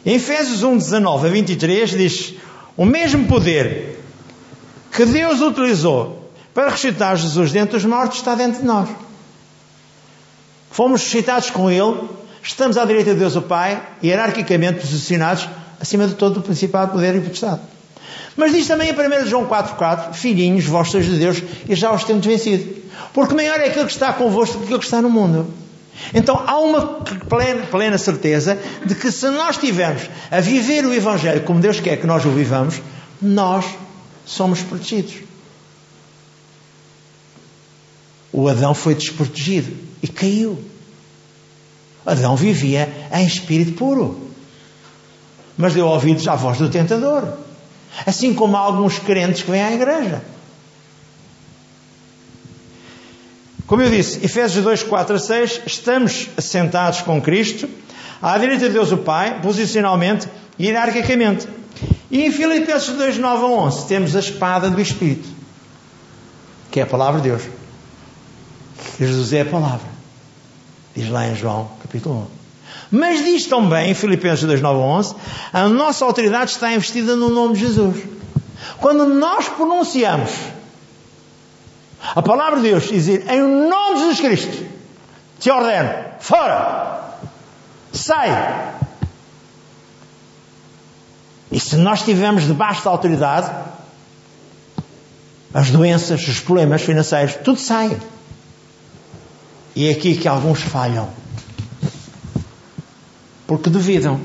Em 0.05 0.15
Efésios 0.15 0.63
1, 0.63 0.77
19 0.77 1.27
a 1.27 1.31
23 1.31 1.89
diz: 1.91 2.33
O 2.75 2.85
mesmo 2.85 3.27
poder 3.27 3.99
que 4.91 5.05
Deus 5.05 5.41
utilizou 5.41 6.31
para 6.53 6.69
ressuscitar 6.69 7.17
Jesus 7.17 7.51
dentre 7.51 7.77
os 7.77 7.85
mortos 7.85 8.19
está 8.19 8.35
dentro 8.35 8.61
de 8.61 8.67
nós. 8.67 8.89
Fomos 10.71 11.01
ressuscitados 11.01 11.49
com 11.49 11.69
Ele, 11.69 12.09
estamos 12.41 12.77
à 12.77 12.85
direita 12.85 13.13
de 13.13 13.19
Deus 13.19 13.35
o 13.35 13.41
Pai, 13.41 13.81
hierarquicamente 14.03 14.79
posicionados 14.79 15.47
acima 15.79 16.07
de 16.07 16.15
todo 16.15 16.37
o 16.37 16.41
principado, 16.41 16.93
poder 16.93 17.15
e 17.15 17.21
potestade. 17.21 17.61
Mas 18.35 18.51
diz 18.51 18.67
também 18.67 18.89
em 18.89 18.93
1 18.93 19.27
João 19.27 19.45
4,4: 19.45 20.13
Filhinhos, 20.13 20.65
vós 20.65 20.89
sois 20.89 21.05
de 21.05 21.17
Deus 21.17 21.41
e 21.67 21.75
já 21.75 21.91
os 21.91 22.03
temos 22.03 22.25
vencido. 22.25 22.81
Porque 23.13 23.35
maior 23.35 23.59
é 23.59 23.67
aquele 23.67 23.85
que 23.85 23.91
está 23.91 24.13
convosco 24.13 24.53
do 24.53 24.59
que 24.59 24.65
aquele 24.65 24.79
que 24.79 24.85
está 24.85 25.01
no 25.01 25.09
mundo. 25.09 25.47
Então 26.13 26.43
há 26.45 26.57
uma 26.59 26.81
plena, 27.29 27.65
plena 27.67 27.97
certeza 27.97 28.57
de 28.85 28.95
que 28.95 29.11
se 29.11 29.29
nós 29.29 29.55
estivermos 29.55 30.03
a 30.31 30.39
viver 30.39 30.85
o 30.85 30.93
Evangelho 30.93 31.41
como 31.41 31.59
Deus 31.59 31.79
quer 31.79 31.97
que 31.97 32.07
nós 32.07 32.25
o 32.25 32.29
vivamos, 32.29 32.81
nós 33.21 33.65
somos 34.25 34.61
protegidos. 34.61 35.15
O 38.31 38.47
Adão 38.47 38.73
foi 38.73 38.95
desprotegido 38.95 39.71
e 40.01 40.07
caiu. 40.07 40.59
Adão 42.05 42.35
vivia 42.35 42.91
em 43.13 43.25
espírito 43.25 43.73
puro, 43.73 44.29
mas 45.55 45.73
deu 45.73 45.85
ouvidos 45.85 46.27
à 46.27 46.35
voz 46.35 46.57
do 46.57 46.69
tentador. 46.69 47.37
Assim 48.05 48.33
como 48.33 48.57
há 48.57 48.59
alguns 48.59 48.99
crentes 48.99 49.43
que 49.43 49.51
vêm 49.51 49.63
à 49.63 49.71
igreja. 49.71 50.21
Como 53.65 53.81
eu 53.81 53.89
disse, 53.89 54.23
Efésios 54.23 54.63
2, 54.63 54.83
4 54.83 55.15
a 55.15 55.19
6, 55.19 55.61
estamos 55.65 56.29
assentados 56.37 57.01
com 57.01 57.21
Cristo, 57.21 57.69
à 58.21 58.37
direita 58.37 58.67
de 58.67 58.73
Deus 58.73 58.91
o 58.91 58.97
Pai, 58.97 59.41
posicionalmente 59.41 60.27
e 60.59 60.65
hierarquicamente. 60.65 61.47
E 62.11 62.21
em 62.23 62.31
Filipenses 62.31 62.89
2, 62.89 63.17
9 63.17 63.43
a 63.43 63.47
11, 63.47 63.87
temos 63.87 64.15
a 64.15 64.19
espada 64.19 64.69
do 64.69 64.79
Espírito, 64.79 65.27
que 66.69 66.79
é 66.79 66.83
a 66.83 66.85
palavra 66.85 67.21
de 67.21 67.29
Deus. 67.29 67.43
Jesus 68.99 69.33
é 69.33 69.41
a 69.41 69.45
palavra. 69.45 69.87
Diz 70.95 71.09
lá 71.09 71.27
em 71.27 71.35
João, 71.35 71.71
capítulo 71.81 72.29
1. 72.39 72.42
Mas 72.91 73.23
diz 73.23 73.47
também, 73.47 73.91
em 73.91 73.93
Filipenses 73.93 74.45
2, 74.45 74.61
9 74.61 74.79
a 74.79 74.83
11, 74.83 75.15
a 75.51 75.67
nossa 75.67 76.05
autoridade 76.05 76.51
está 76.51 76.71
investida 76.71 77.15
no 77.15 77.29
nome 77.29 77.55
de 77.55 77.61
Jesus. 77.61 78.03
Quando 78.79 79.05
nós 79.05 79.49
pronunciamos 79.49 80.31
a 82.15 82.21
palavra 82.21 82.57
de 82.57 82.69
Deus 82.69 82.87
dizer, 82.87 83.25
em 83.29 83.41
nome 83.41 83.95
de 83.95 83.99
Jesus 84.01 84.19
Cristo, 84.19 84.65
te 85.39 85.49
ordeno, 85.49 85.89
fora, 86.19 87.17
sai. 87.91 88.73
E 91.51 91.59
se 91.59 91.77
nós 91.77 91.99
estivermos 91.99 92.43
debaixo 92.43 92.83
da 92.83 92.91
autoridade, 92.91 93.49
as 95.53 95.69
doenças, 95.69 96.27
os 96.27 96.39
problemas 96.39 96.81
financeiros, 96.81 97.35
tudo 97.35 97.59
sai. 97.59 97.95
E 99.75 99.87
é 99.87 99.91
aqui 99.91 100.15
que 100.15 100.27
alguns 100.27 100.61
falham. 100.61 101.09
Porque 103.57 103.69
duvidam. 103.69 104.19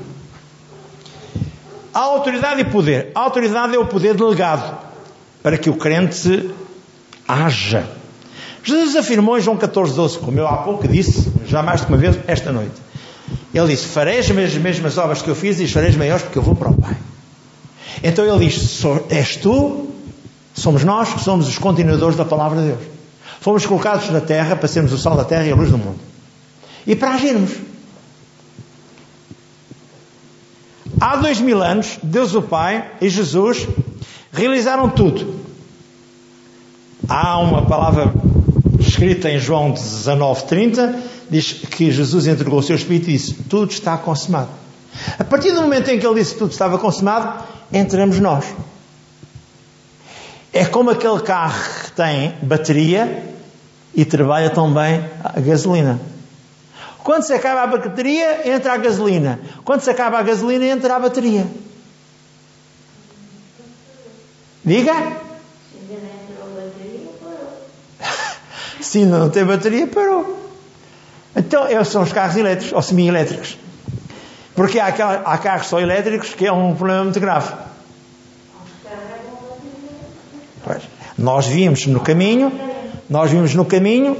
A 1.93 1.99
autoridade 1.99 2.61
e 2.61 2.65
poder. 2.65 3.11
A 3.13 3.19
autoridade 3.19 3.75
é 3.75 3.79
o 3.79 3.85
poder 3.85 4.15
delegado 4.15 4.77
para 5.43 5.57
que 5.57 5.69
o 5.69 5.75
crente 5.75 6.49
haja. 7.27 7.87
Jesus 8.63 8.95
afirmou 8.95 9.37
em 9.37 9.41
João 9.41 9.55
14, 9.55 9.95
12, 9.95 10.19
como 10.19 10.39
eu 10.39 10.47
há 10.47 10.57
pouco 10.57 10.87
disse, 10.87 11.31
já 11.45 11.61
mais 11.61 11.81
de 11.81 11.87
uma 11.87 11.97
vez 11.97 12.17
esta 12.27 12.51
noite. 12.51 12.75
Ele 13.53 13.67
disse: 13.67 13.85
Farei 13.87 14.17
as 14.17 14.29
mesmas 14.29 14.97
obras 14.97 15.21
que 15.21 15.29
eu 15.29 15.35
fiz 15.35 15.59
e 15.59 15.67
fareis 15.67 15.95
maiores 15.95 16.23
porque 16.23 16.39
eu 16.39 16.43
vou 16.43 16.55
para 16.55 16.69
o 16.69 16.73
Pai. 16.73 16.97
Então 18.03 18.25
ele 18.25 18.47
diz: 18.47 18.81
És 19.09 19.35
tu, 19.35 19.89
somos 20.55 20.83
nós 20.83 21.13
que 21.13 21.21
somos 21.21 21.47
os 21.47 21.57
continuadores 21.59 22.17
da 22.17 22.25
palavra 22.25 22.61
de 22.61 22.67
Deus. 22.69 22.81
Fomos 23.39 23.65
colocados 23.65 24.09
na 24.09 24.21
terra 24.21 24.55
para 24.55 24.67
sermos 24.67 24.91
o 24.91 24.97
sal 24.97 25.15
da 25.15 25.23
terra 25.23 25.45
e 25.45 25.51
a 25.51 25.55
luz 25.55 25.69
do 25.69 25.77
mundo. 25.77 25.99
E 26.87 26.95
para 26.95 27.11
agirmos. 27.11 27.68
Há 30.99 31.15
dois 31.17 31.39
mil 31.39 31.61
anos, 31.61 31.97
Deus 32.03 32.35
o 32.35 32.41
Pai 32.41 32.91
e 33.01 33.09
Jesus 33.09 33.67
realizaram 34.31 34.89
tudo 34.89 35.39
Há 37.09 37.39
uma 37.39 37.65
palavra 37.65 38.13
escrita 38.79 39.31
em 39.31 39.39
João 39.39 39.73
19:30 39.73 40.95
diz 41.27 41.53
que 41.53 41.91
Jesus 41.91 42.27
entregou 42.27 42.59
o 42.59 42.63
seu 42.63 42.75
espírito 42.75 43.09
e 43.09 43.13
disse: 43.13 43.33
Tudo 43.49 43.71
está 43.71 43.97
consumado. 43.97 44.49
A 45.17 45.23
partir 45.23 45.51
do 45.51 45.61
momento 45.61 45.89
em 45.89 45.97
que 45.97 46.05
ele 46.05 46.19
disse 46.19 46.33
que 46.33 46.39
tudo 46.39 46.51
estava 46.51 46.77
consumado, 46.77 47.43
entramos 47.73 48.19
nós. 48.19 48.45
É 50.53 50.65
como 50.65 50.91
aquele 50.91 51.19
carro 51.21 51.59
que 51.85 51.91
tem 51.93 52.33
bateria 52.43 53.23
e 53.95 54.05
trabalha 54.05 54.51
também 54.51 55.03
a 55.23 55.39
gasolina. 55.39 55.99
Quando 57.09 57.23
se 57.23 57.33
acaba 57.33 57.63
a 57.63 57.65
bateria, 57.65 58.47
entra 58.47 58.73
a 58.73 58.77
gasolina. 58.77 59.39
Quando 59.65 59.81
se 59.81 59.89
acaba 59.89 60.19
a 60.19 60.21
gasolina, 60.21 60.65
entra 60.65 60.95
a 60.95 60.99
bateria. 60.99 61.43
Diga? 64.63 64.93
Se 68.79 68.99
ainda 68.99 69.17
não 69.17 69.31
tem 69.31 69.43
bateria, 69.43 69.87
parou. 69.87 70.37
Então, 71.35 71.63
são 71.83 72.03
os 72.03 72.13
carros 72.13 72.35
elétricos, 72.35 72.73
ou 72.73 72.81
semi-elétricos. 72.83 73.57
Porque 74.53 74.79
há, 74.79 74.89
há 74.89 75.37
carros 75.39 75.65
só 75.65 75.79
elétricos 75.79 76.35
que 76.35 76.45
é 76.45 76.51
um 76.51 76.75
problema 76.75 77.05
muito 77.05 77.19
grave. 77.19 77.51
Pois, 80.63 80.83
nós 81.17 81.47
vimos 81.47 81.87
no 81.87 82.01
caminho, 82.01 82.51
nós 83.09 83.31
vimos 83.31 83.55
no 83.55 83.65
caminho 83.65 84.15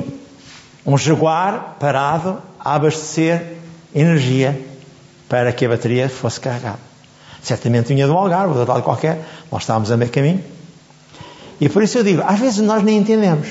um 0.84 0.98
jaguar 0.98 1.76
parado 1.80 2.49
a 2.60 2.76
abastecer 2.76 3.58
energia 3.94 4.60
para 5.28 5.52
que 5.54 5.66
a 5.66 5.70
bateria 5.70 6.10
fosse 6.10 6.40
carregada. 6.40 6.80
Certamente 7.42 7.88
vinha 7.94 8.08
do 8.08 8.14
Algarve, 8.14 8.58
ou 8.58 8.64
de 8.64 8.70
lado 8.70 8.84
qualquer, 8.84 9.24
nós 9.52 9.64
estávamos 9.64 9.92
a 9.92 9.98
meio 9.98 10.12
caminho. 10.12 10.44
E 11.62 11.70
por 11.70 11.84
isso 11.84 11.98
eu 11.98 12.04
digo, 12.04 12.22
às 12.26 12.40
vezes 12.40 12.60
nós 12.60 12.84
nem 12.84 12.98
entendemos. 12.98 13.50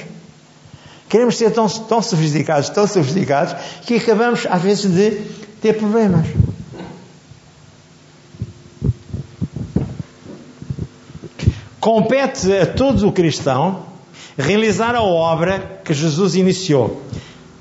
Queremos 1.08 1.36
ser 1.36 1.50
tão, 1.52 1.66
tão 1.68 2.02
sofisticados, 2.02 2.68
tão 2.68 2.86
sofisticados, 2.86 3.54
que 3.86 3.96
acabamos, 3.96 4.46
às 4.48 4.60
vezes, 4.60 4.92
de 4.92 5.10
ter 5.60 5.74
problemas. 5.74 6.26
Compete 11.80 12.52
a 12.52 12.66
todo 12.66 13.08
o 13.08 13.12
cristão 13.12 13.86
realizar 14.36 14.94
a 14.94 15.02
obra 15.02 15.80
que 15.82 15.94
Jesus 15.94 16.34
iniciou: 16.34 17.02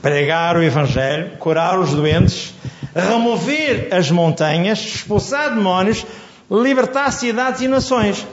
pregar 0.08 0.56
o 0.56 0.64
Evangelho, 0.64 1.32
curar 1.38 1.78
os 1.78 1.92
doentes, 1.92 2.54
remover 2.96 3.90
as 3.94 4.10
montanhas, 4.10 4.80
expulsar 4.80 5.54
demónios, 5.54 6.06
libertar 6.50 7.12
cidades 7.12 7.60
e 7.60 7.68
nações. 7.68 8.26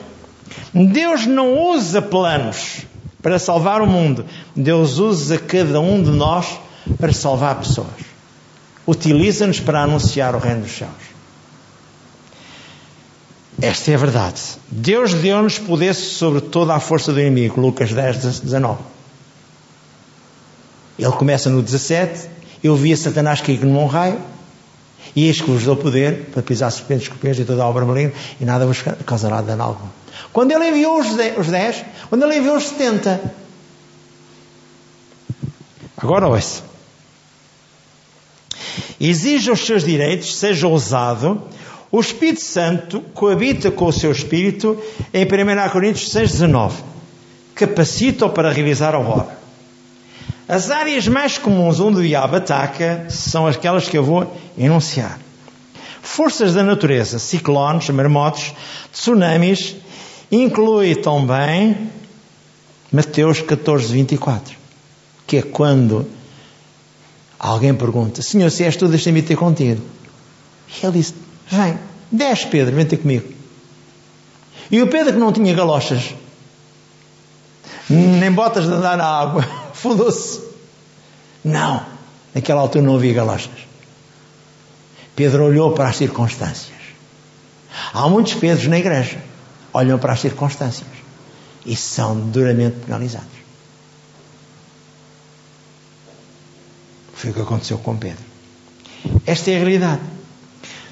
Deus 0.73 1.25
não 1.25 1.53
usa 1.53 2.01
planos 2.01 2.85
para 3.21 3.37
salvar 3.37 3.81
o 3.81 3.87
mundo. 3.87 4.25
Deus 4.55 4.99
usa 4.99 5.37
cada 5.37 5.81
um 5.81 6.01
de 6.01 6.11
nós 6.11 6.47
para 6.97 7.11
salvar 7.11 7.55
pessoas. 7.55 8.05
Utiliza-nos 8.87 9.59
para 9.59 9.81
anunciar 9.81 10.33
o 10.33 10.39
reino 10.39 10.61
dos 10.61 10.71
céus. 10.71 10.91
Esta 13.61 13.91
é 13.91 13.95
a 13.95 13.97
verdade. 13.97 14.41
Deus 14.69 15.13
deu-nos 15.13 15.59
poder 15.59 15.93
sobre 15.93 16.39
toda 16.39 16.73
a 16.73 16.79
força 16.79 17.11
do 17.11 17.19
inimigo. 17.19 17.59
Lucas 17.59 17.91
10, 17.91 18.39
19. 18.39 18.94
Ele 20.97 21.11
começa 21.11 21.49
no 21.49 21.61
17. 21.61 22.29
Eu 22.63 22.75
via 22.75 22.95
Satanás 22.95 23.41
cair 23.41 23.63
num 23.65 23.85
raio. 23.85 24.19
E 25.15 25.27
eis 25.27 25.39
que 25.39 25.49
vos 25.49 25.63
dou 25.63 25.75
poder 25.75 26.25
para 26.33 26.41
pisar 26.41 26.69
serpentes, 26.71 27.03
escorpiões 27.03 27.39
e 27.39 27.45
toda 27.45 27.63
a 27.63 27.67
obra 27.67 27.85
maligna 27.85 28.11
e 28.39 28.43
nada 28.43 28.65
vos 28.65 28.83
causará 29.05 29.41
dano 29.41 29.63
algum. 29.63 29.87
Quando 30.33 30.51
ele 30.51 30.69
enviou 30.69 30.99
os 30.99 31.47
dez, 31.47 31.85
quando 32.09 32.23
ele 32.23 32.37
enviou 32.37 32.57
os 32.57 32.67
setenta. 32.67 33.21
Agora 35.95 36.27
ouça. 36.27 36.63
Exija 38.99 39.53
os 39.53 39.65
seus 39.65 39.83
direitos, 39.83 40.35
seja 40.35 40.67
ousado. 40.67 41.41
O 41.91 41.99
Espírito 41.99 42.41
Santo 42.41 42.99
coabita 43.13 43.71
com 43.71 43.85
o 43.85 43.93
seu 43.93 44.11
Espírito 44.11 44.81
em 45.13 45.23
1 45.23 45.69
Coríntios 45.69 46.11
6, 46.11 46.31
19. 46.31 46.83
Capacita-o 47.53 48.29
para 48.29 48.51
realizar 48.51 48.95
a 48.95 48.99
obra. 48.99 49.44
As 50.47 50.69
áreas 50.69 51.07
mais 51.07 51.39
comuns 51.39 51.79
onde 51.79 51.99
o 51.99 52.03
diabo 52.03 52.35
ataca 52.35 53.07
são 53.09 53.47
aquelas 53.47 53.89
que 53.89 53.97
eu 53.97 54.03
vou 54.03 54.31
enunciar. 54.55 55.19
Forças 56.03 56.53
da 56.53 56.63
natureza, 56.63 57.17
ciclones, 57.17 57.89
marmotos, 57.89 58.53
tsunamis, 58.91 59.75
inclui 60.31 60.95
também 60.95 61.89
Mateus 62.91 63.41
14, 63.41 63.91
24, 63.91 64.55
que 65.25 65.37
é 65.37 65.41
quando 65.41 66.07
alguém 67.39 67.73
pergunta, 67.73 68.21
Senhor, 68.21 68.51
se 68.51 68.63
és 68.63 68.75
tu, 68.75 68.87
deixa-me 68.87 69.23
ter 69.23 69.35
contigo. 69.35 69.81
E 70.69 70.85
ele 70.85 70.99
disse, 70.99 71.15
vem, 71.47 71.79
desce 72.11 72.45
Pedro, 72.45 72.75
vem 72.75 72.85
ter 72.85 72.97
comigo. 72.97 73.27
E 74.69 74.79
o 74.79 74.87
Pedro 74.87 75.13
que 75.13 75.19
não 75.19 75.33
tinha 75.33 75.53
galochas, 75.55 76.13
nem 77.89 78.31
botas 78.31 78.65
de 78.65 78.73
andar 78.73 78.95
na 78.95 79.05
água, 79.05 79.64
fundou-se. 79.85 80.41
Não, 81.43 81.85
naquela 82.33 82.61
altura 82.61 82.83
não 82.83 82.95
havia 82.95 83.13
galochas. 83.13 83.67
Pedro 85.15 85.45
olhou 85.45 85.73
para 85.73 85.89
as 85.89 85.95
circunstâncias. 85.95 86.75
Há 87.93 88.09
muitos 88.09 88.33
Pedros 88.33 88.67
na 88.67 88.79
igreja. 88.79 89.23
Olham 89.71 89.99
para 89.99 90.13
as 90.13 90.21
circunstâncias 90.21 90.87
e 91.65 91.75
são 91.75 92.19
duramente 92.19 92.77
penalizados. 92.85 93.27
Foi 97.13 97.29
o 97.29 97.33
que 97.33 97.41
aconteceu 97.41 97.77
com 97.77 97.95
Pedro. 97.95 98.23
Esta 99.25 99.51
é 99.51 99.55
a 99.55 99.59
realidade. 99.59 100.01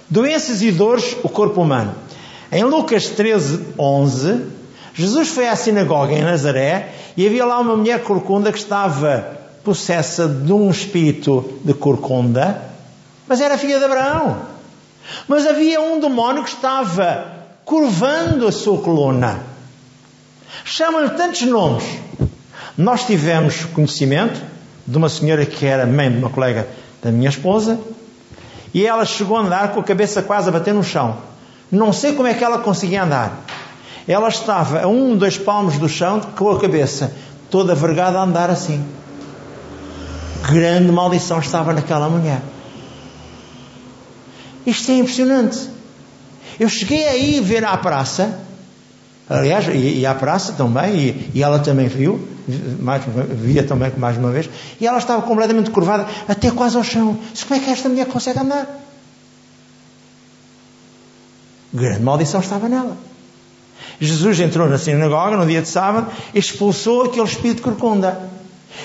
Doenças 0.07 0.61
e 0.61 0.71
dores, 0.71 1.17
o 1.23 1.29
corpo 1.29 1.61
humano. 1.61 1.95
Em 2.51 2.63
Lucas 2.63 3.09
13, 3.09 3.73
11, 3.79 4.45
Jesus 4.93 5.29
foi 5.29 5.47
à 5.47 5.55
sinagoga 5.55 6.13
em 6.13 6.21
Nazaré 6.21 6.89
e 7.17 7.25
havia 7.25 7.45
lá 7.45 7.59
uma 7.59 7.75
mulher 7.75 8.03
corcunda 8.03 8.51
que 8.51 8.59
estava 8.59 9.39
possessa 9.63 10.27
de 10.27 10.51
um 10.51 10.69
espírito 10.69 11.59
de 11.63 11.73
corcunda, 11.73 12.61
mas 13.27 13.41
era 13.41 13.57
filha 13.57 13.79
de 13.79 13.85
Abraão. 13.85 14.37
Mas 15.27 15.47
havia 15.47 15.81
um 15.81 15.99
demónio 15.99 16.43
que 16.43 16.49
estava 16.49 17.31
curvando 17.65 18.47
a 18.47 18.51
sua 18.51 18.77
coluna. 18.79 19.39
Chamam-lhe 20.63 21.09
tantos 21.11 21.41
nomes. 21.41 21.83
Nós 22.77 23.05
tivemos 23.05 23.65
conhecimento 23.65 24.39
de 24.85 24.97
uma 24.97 25.09
senhora 25.09 25.45
que 25.45 25.65
era 25.65 25.85
mãe 25.85 26.11
de 26.11 26.17
uma 26.17 26.29
colega 26.29 26.67
da 27.01 27.11
minha 27.11 27.29
esposa 27.29 27.79
e 28.73 28.85
ela 28.85 29.05
chegou 29.05 29.37
a 29.37 29.41
andar 29.41 29.71
com 29.71 29.79
a 29.79 29.83
cabeça 29.83 30.21
quase 30.21 30.49
a 30.49 30.51
bater 30.51 30.73
no 30.73 30.83
chão. 30.83 31.17
Não 31.71 31.93
sei 31.93 32.13
como 32.13 32.27
é 32.27 32.33
que 32.33 32.43
ela 32.43 32.59
conseguia 32.59 33.03
andar. 33.03 33.43
Ela 34.07 34.27
estava 34.27 34.81
a 34.81 34.87
um, 34.87 35.15
dois 35.15 35.37
palmos 35.37 35.77
do 35.77 35.87
chão, 35.87 36.19
com 36.19 36.49
a 36.49 36.59
cabeça 36.59 37.13
toda 37.49 37.75
vergada 37.75 38.19
a 38.19 38.23
andar 38.23 38.49
assim. 38.49 38.83
Grande 40.49 40.91
maldição 40.91 41.39
estava 41.39 41.71
naquela 41.71 42.09
mulher. 42.09 42.41
Isto 44.65 44.91
é 44.91 44.95
impressionante. 44.95 45.69
Eu 46.59 46.67
cheguei 46.67 47.07
aí 47.07 47.39
ver 47.39 47.63
à 47.63 47.77
praça, 47.77 48.39
aliás, 49.29 49.67
e, 49.67 49.99
e 49.99 50.05
à 50.05 50.13
praça 50.13 50.53
também, 50.53 50.95
e, 50.95 51.31
e 51.35 51.43
ela 51.43 51.59
também 51.59 51.87
viu, 51.87 52.27
mais, 52.79 53.03
via 53.35 53.63
também 53.63 53.91
mais 53.97 54.17
uma 54.17 54.31
vez, 54.31 54.49
e 54.79 54.85
ela 54.85 54.97
estava 54.97 55.21
completamente 55.21 55.69
curvada, 55.69 56.07
até 56.27 56.51
quase 56.51 56.75
ao 56.75 56.83
chão. 56.83 57.17
Disse, 57.31 57.45
como 57.45 57.59
é 57.59 57.63
que 57.63 57.69
esta 57.69 57.87
mulher 57.87 58.07
consegue 58.07 58.39
andar? 58.39 58.67
Grande 61.73 62.01
maldição 62.01 62.39
estava 62.41 62.67
nela. 62.67 62.97
Jesus 63.99 64.39
entrou 64.39 64.67
na 64.69 64.77
sinagoga 64.77 65.37
no 65.37 65.45
dia 65.45 65.61
de 65.61 65.67
sábado, 65.67 66.07
expulsou 66.33 67.03
aquele 67.03 67.25
espírito 67.25 67.61
corcunda. 67.61 68.29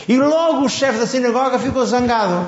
E 0.08 0.16
logo 0.16 0.64
o 0.64 0.68
chefe 0.68 0.98
da 0.98 1.06
sinagoga 1.06 1.58
ficou 1.58 1.84
zangado. 1.84 2.46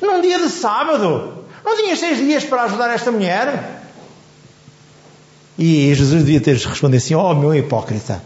Num 0.00 0.20
dia 0.20 0.38
de 0.38 0.48
sábado, 0.48 1.44
não 1.64 1.76
tinha 1.76 1.96
seis 1.96 2.18
dias 2.18 2.44
para 2.44 2.64
ajudar 2.64 2.90
esta 2.90 3.10
mulher? 3.10 3.82
E 5.58 5.94
Jesus 5.94 6.22
devia 6.24 6.40
ter 6.40 6.56
respondido 6.56 6.96
assim: 6.96 7.14
Oh, 7.14 7.34
meu 7.34 7.54
hipócrita, 7.54 8.22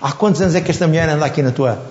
há 0.00 0.12
quantos 0.12 0.40
anos 0.40 0.54
é 0.54 0.60
que 0.60 0.70
esta 0.70 0.86
mulher 0.86 1.08
anda 1.08 1.24
aqui 1.24 1.42
na 1.42 1.50
tua 1.50 1.82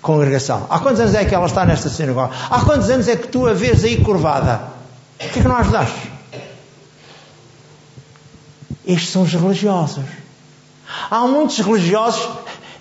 congregação? 0.00 0.66
Há 0.68 0.78
quantos 0.80 1.00
anos 1.00 1.14
é 1.14 1.24
que 1.24 1.34
ela 1.34 1.46
está 1.46 1.64
nesta 1.64 1.88
sinagoga? 1.88 2.34
Há 2.50 2.60
quantos 2.64 2.90
anos 2.90 3.08
é 3.08 3.16
que 3.16 3.28
tu 3.28 3.46
a 3.46 3.54
vês 3.54 3.84
aí 3.84 4.02
curvada? 4.02 4.60
Por 5.18 5.30
que 5.30 5.38
é 5.38 5.42
que 5.42 5.48
não 5.48 5.56
a 5.56 5.60
ajudaste? 5.60 6.11
Estes 8.86 9.10
são 9.10 9.22
os 9.22 9.32
religiosos. 9.32 10.04
Há 11.10 11.26
muitos 11.26 11.58
religiosos 11.58 12.28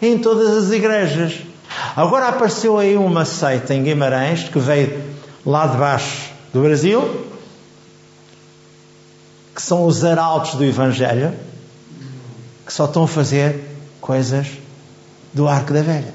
em 0.01 0.17
todas 0.17 0.65
as 0.65 0.71
igrejas. 0.71 1.39
Agora 1.95 2.27
apareceu 2.27 2.77
aí 2.77 2.97
uma 2.97 3.25
seita 3.25 3.73
em 3.73 3.83
Guimarães 3.83 4.49
que 4.49 4.59
veio 4.59 5.03
lá 5.45 5.67
de 5.67 5.77
baixo 5.77 6.31
do 6.53 6.61
Brasil 6.61 7.31
que 9.61 9.61
são 9.61 9.85
os 9.85 10.03
arautos 10.03 10.55
do 10.55 10.63
Evangelho, 10.63 11.33
que 12.65 12.73
só 12.73 12.85
estão 12.85 13.03
a 13.03 13.07
fazer 13.07 13.63
coisas 13.99 14.47
do 15.33 15.47
arco 15.47 15.71
da 15.73 15.81
velha. 15.81 16.13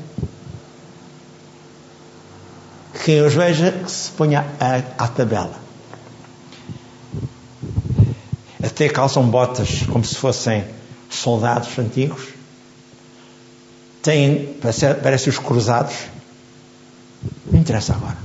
Quem 3.05 3.20
os 3.20 3.35
veja, 3.35 3.70
que 3.70 3.90
se 3.90 4.11
ponha 4.11 4.44
à, 4.59 5.07
tabela. 5.07 5.65
Até 8.66 8.88
calçam 8.88 9.22
botas 9.29 9.85
como 9.87 10.05
se 10.05 10.16
fossem 10.16 10.64
soldados 11.09 11.79
antigos. 11.79 12.24
Têm, 14.02 14.57
parece, 14.61 14.94
parece 14.94 15.29
os 15.29 15.38
cruzados. 15.38 15.94
Não 17.50 17.61
interessa 17.61 17.94
agora. 17.94 18.16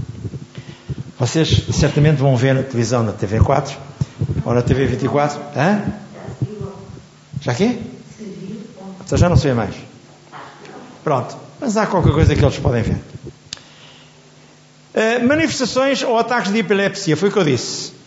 Vocês 1.20 1.66
certamente 1.72 2.18
vão 2.18 2.36
ver 2.36 2.56
na 2.56 2.64
televisão, 2.64 3.04
na 3.04 3.14
TV4, 3.14 3.76
ou 4.44 4.54
na 4.56 4.64
TV 4.64 4.88
24? 4.88 5.40
Hã? 5.56 5.94
Já 7.42 7.54
quê? 7.54 7.78
Então 9.06 9.18
já 9.18 9.30
não 9.30 9.36
se 9.36 9.44
vê 9.44 9.54
mais. 9.54 9.76
Pronto. 11.04 11.38
Mas 11.60 11.78
há 11.78 11.86
qualquer 11.86 12.14
coisa 12.14 12.36
que 12.36 12.44
eles 12.44 12.58
podem 12.58 12.82
ver. 12.82 12.98
Uh, 14.94 15.28
manifestações 15.28 16.02
ou 16.02 16.18
ataques 16.18 16.52
de 16.52 16.60
epilepsia, 16.60 17.16
foi 17.16 17.30
o 17.30 17.32
que 17.32 17.38
eu 17.38 17.46
disse. 17.46 18.01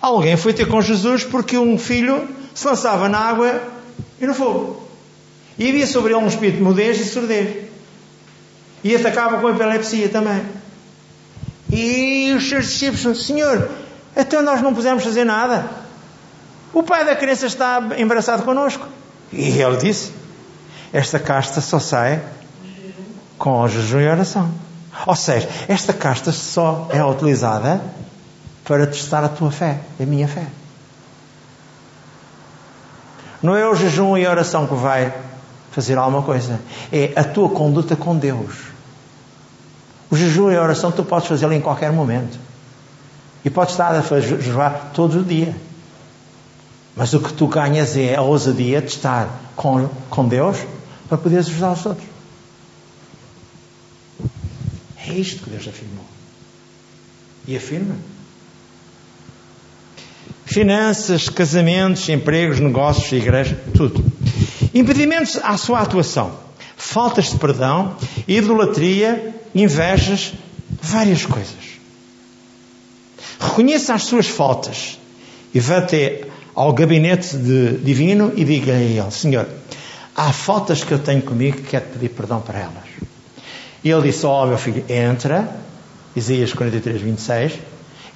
Alguém 0.00 0.36
foi 0.36 0.52
ter 0.54 0.66
com 0.66 0.80
Jesus 0.80 1.24
porque 1.24 1.58
um 1.58 1.78
filho 1.78 2.26
se 2.54 2.66
lançava 2.66 3.08
na 3.08 3.18
água 3.18 3.62
e 4.20 4.26
no 4.26 4.34
fogo. 4.34 4.88
E 5.58 5.68
havia 5.68 5.86
sobre 5.86 6.14
ele 6.14 6.22
um 6.22 6.26
espírito 6.26 6.56
de 6.56 6.62
mudez 6.62 6.98
e 7.00 7.04
surdez. 7.04 7.68
E 8.82 8.96
atacava 8.96 9.38
com 9.38 9.50
epilepsia 9.50 10.08
também. 10.08 10.42
E 11.70 12.32
os 12.34 12.48
seus 12.48 12.66
discípulos, 12.66 13.26
Senhor, 13.26 13.68
então 14.16 14.42
nós 14.42 14.62
não 14.62 14.74
pusemos 14.74 15.04
fazer 15.04 15.24
nada. 15.24 15.68
O 16.72 16.82
pai 16.82 17.04
da 17.04 17.14
criança 17.14 17.46
está 17.46 17.80
embaraçado 17.98 18.42
connosco. 18.42 18.86
E 19.32 19.60
ele 19.60 19.76
disse: 19.76 20.12
Esta 20.92 21.18
casta 21.18 21.60
só 21.60 21.78
sai 21.78 22.22
com 23.36 23.60
o 23.60 23.68
jejum 23.68 24.00
e 24.00 24.08
oração. 24.08 24.50
Ou 25.06 25.16
seja, 25.16 25.48
esta 25.68 25.92
casta 25.92 26.32
só 26.32 26.88
é 26.90 27.04
utilizada 27.04 27.80
para 28.70 28.86
testar 28.86 29.24
a 29.24 29.28
tua 29.28 29.50
fé, 29.50 29.80
a 29.98 30.04
minha 30.04 30.28
fé. 30.28 30.46
Não 33.42 33.56
é 33.56 33.68
o 33.68 33.74
jejum 33.74 34.16
e 34.16 34.24
a 34.24 34.30
oração 34.30 34.64
que 34.64 34.74
vai 34.76 35.12
fazer 35.72 35.98
alguma 35.98 36.22
coisa, 36.22 36.60
é 36.92 37.12
a 37.16 37.24
tua 37.24 37.48
conduta 37.48 37.96
com 37.96 38.16
Deus. 38.16 38.54
O 40.08 40.14
jejum 40.14 40.52
e 40.52 40.56
a 40.56 40.62
oração 40.62 40.92
tu 40.92 41.02
podes 41.02 41.26
fazê-lo 41.28 41.52
em 41.52 41.60
qualquer 41.60 41.90
momento. 41.90 42.38
E 43.44 43.50
podes 43.50 43.72
estar 43.72 43.92
a 43.92 44.20
jejuar 44.20 44.92
todo 44.94 45.18
o 45.18 45.24
dia. 45.24 45.52
Mas 46.94 47.12
o 47.12 47.18
que 47.18 47.32
tu 47.32 47.48
ganhas 47.48 47.96
é 47.96 48.14
a 48.14 48.22
ousadia 48.22 48.80
de 48.80 48.90
estar 48.90 49.28
com, 49.56 49.88
com 50.08 50.28
Deus 50.28 50.58
para 51.08 51.18
poderes 51.18 51.48
ajudar 51.48 51.72
os 51.72 51.86
outros. 51.86 52.06
É 54.96 55.12
isto 55.12 55.42
que 55.42 55.50
Deus 55.50 55.66
afirmou. 55.66 56.04
E 57.48 57.56
afirma. 57.56 57.96
Finanças, 60.50 61.28
casamentos, 61.28 62.08
empregos, 62.08 62.58
negócios, 62.58 63.12
igreja, 63.12 63.56
tudo. 63.72 64.04
Impedimentos 64.74 65.38
à 65.44 65.56
sua 65.56 65.78
atuação. 65.78 66.32
Faltas 66.76 67.30
de 67.30 67.36
perdão, 67.36 67.96
idolatria, 68.26 69.32
invejas, 69.54 70.32
várias 70.82 71.24
coisas. 71.24 71.78
reconheça 73.38 73.94
as 73.94 74.02
suas 74.02 74.26
faltas 74.26 74.98
e 75.54 75.60
vá 75.60 75.78
até 75.78 76.22
ao 76.52 76.72
gabinete 76.72 77.36
de, 77.36 77.78
divino 77.78 78.32
e 78.34 78.44
diga 78.44 78.72
a 78.72 78.76
ele: 78.76 79.08
Senhor, 79.12 79.46
há 80.16 80.32
faltas 80.32 80.82
que 80.82 80.90
eu 80.90 80.98
tenho 80.98 81.22
comigo 81.22 81.58
que 81.58 81.68
quero 81.68 81.86
pedir 81.90 82.08
perdão 82.08 82.40
para 82.40 82.58
elas. 82.58 82.88
E 83.84 83.90
ele 83.90 84.02
disse: 84.02 84.26
Ó 84.26 84.42
oh, 84.42 84.46
meu 84.48 84.58
filho, 84.58 84.84
entra, 84.88 85.48
Isaías 86.16 86.52
43, 86.52 87.00
26, 87.00 87.52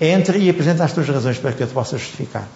entra 0.01 0.37
e 0.37 0.49
apresenta 0.51 0.85
as 0.85 0.93
tuas 0.93 1.09
razões 1.09 1.39
para 1.39 1.53
que 1.53 1.63
eu 1.63 1.67
te 1.67 1.73
possa 1.73 1.97
justificar. 1.99 2.47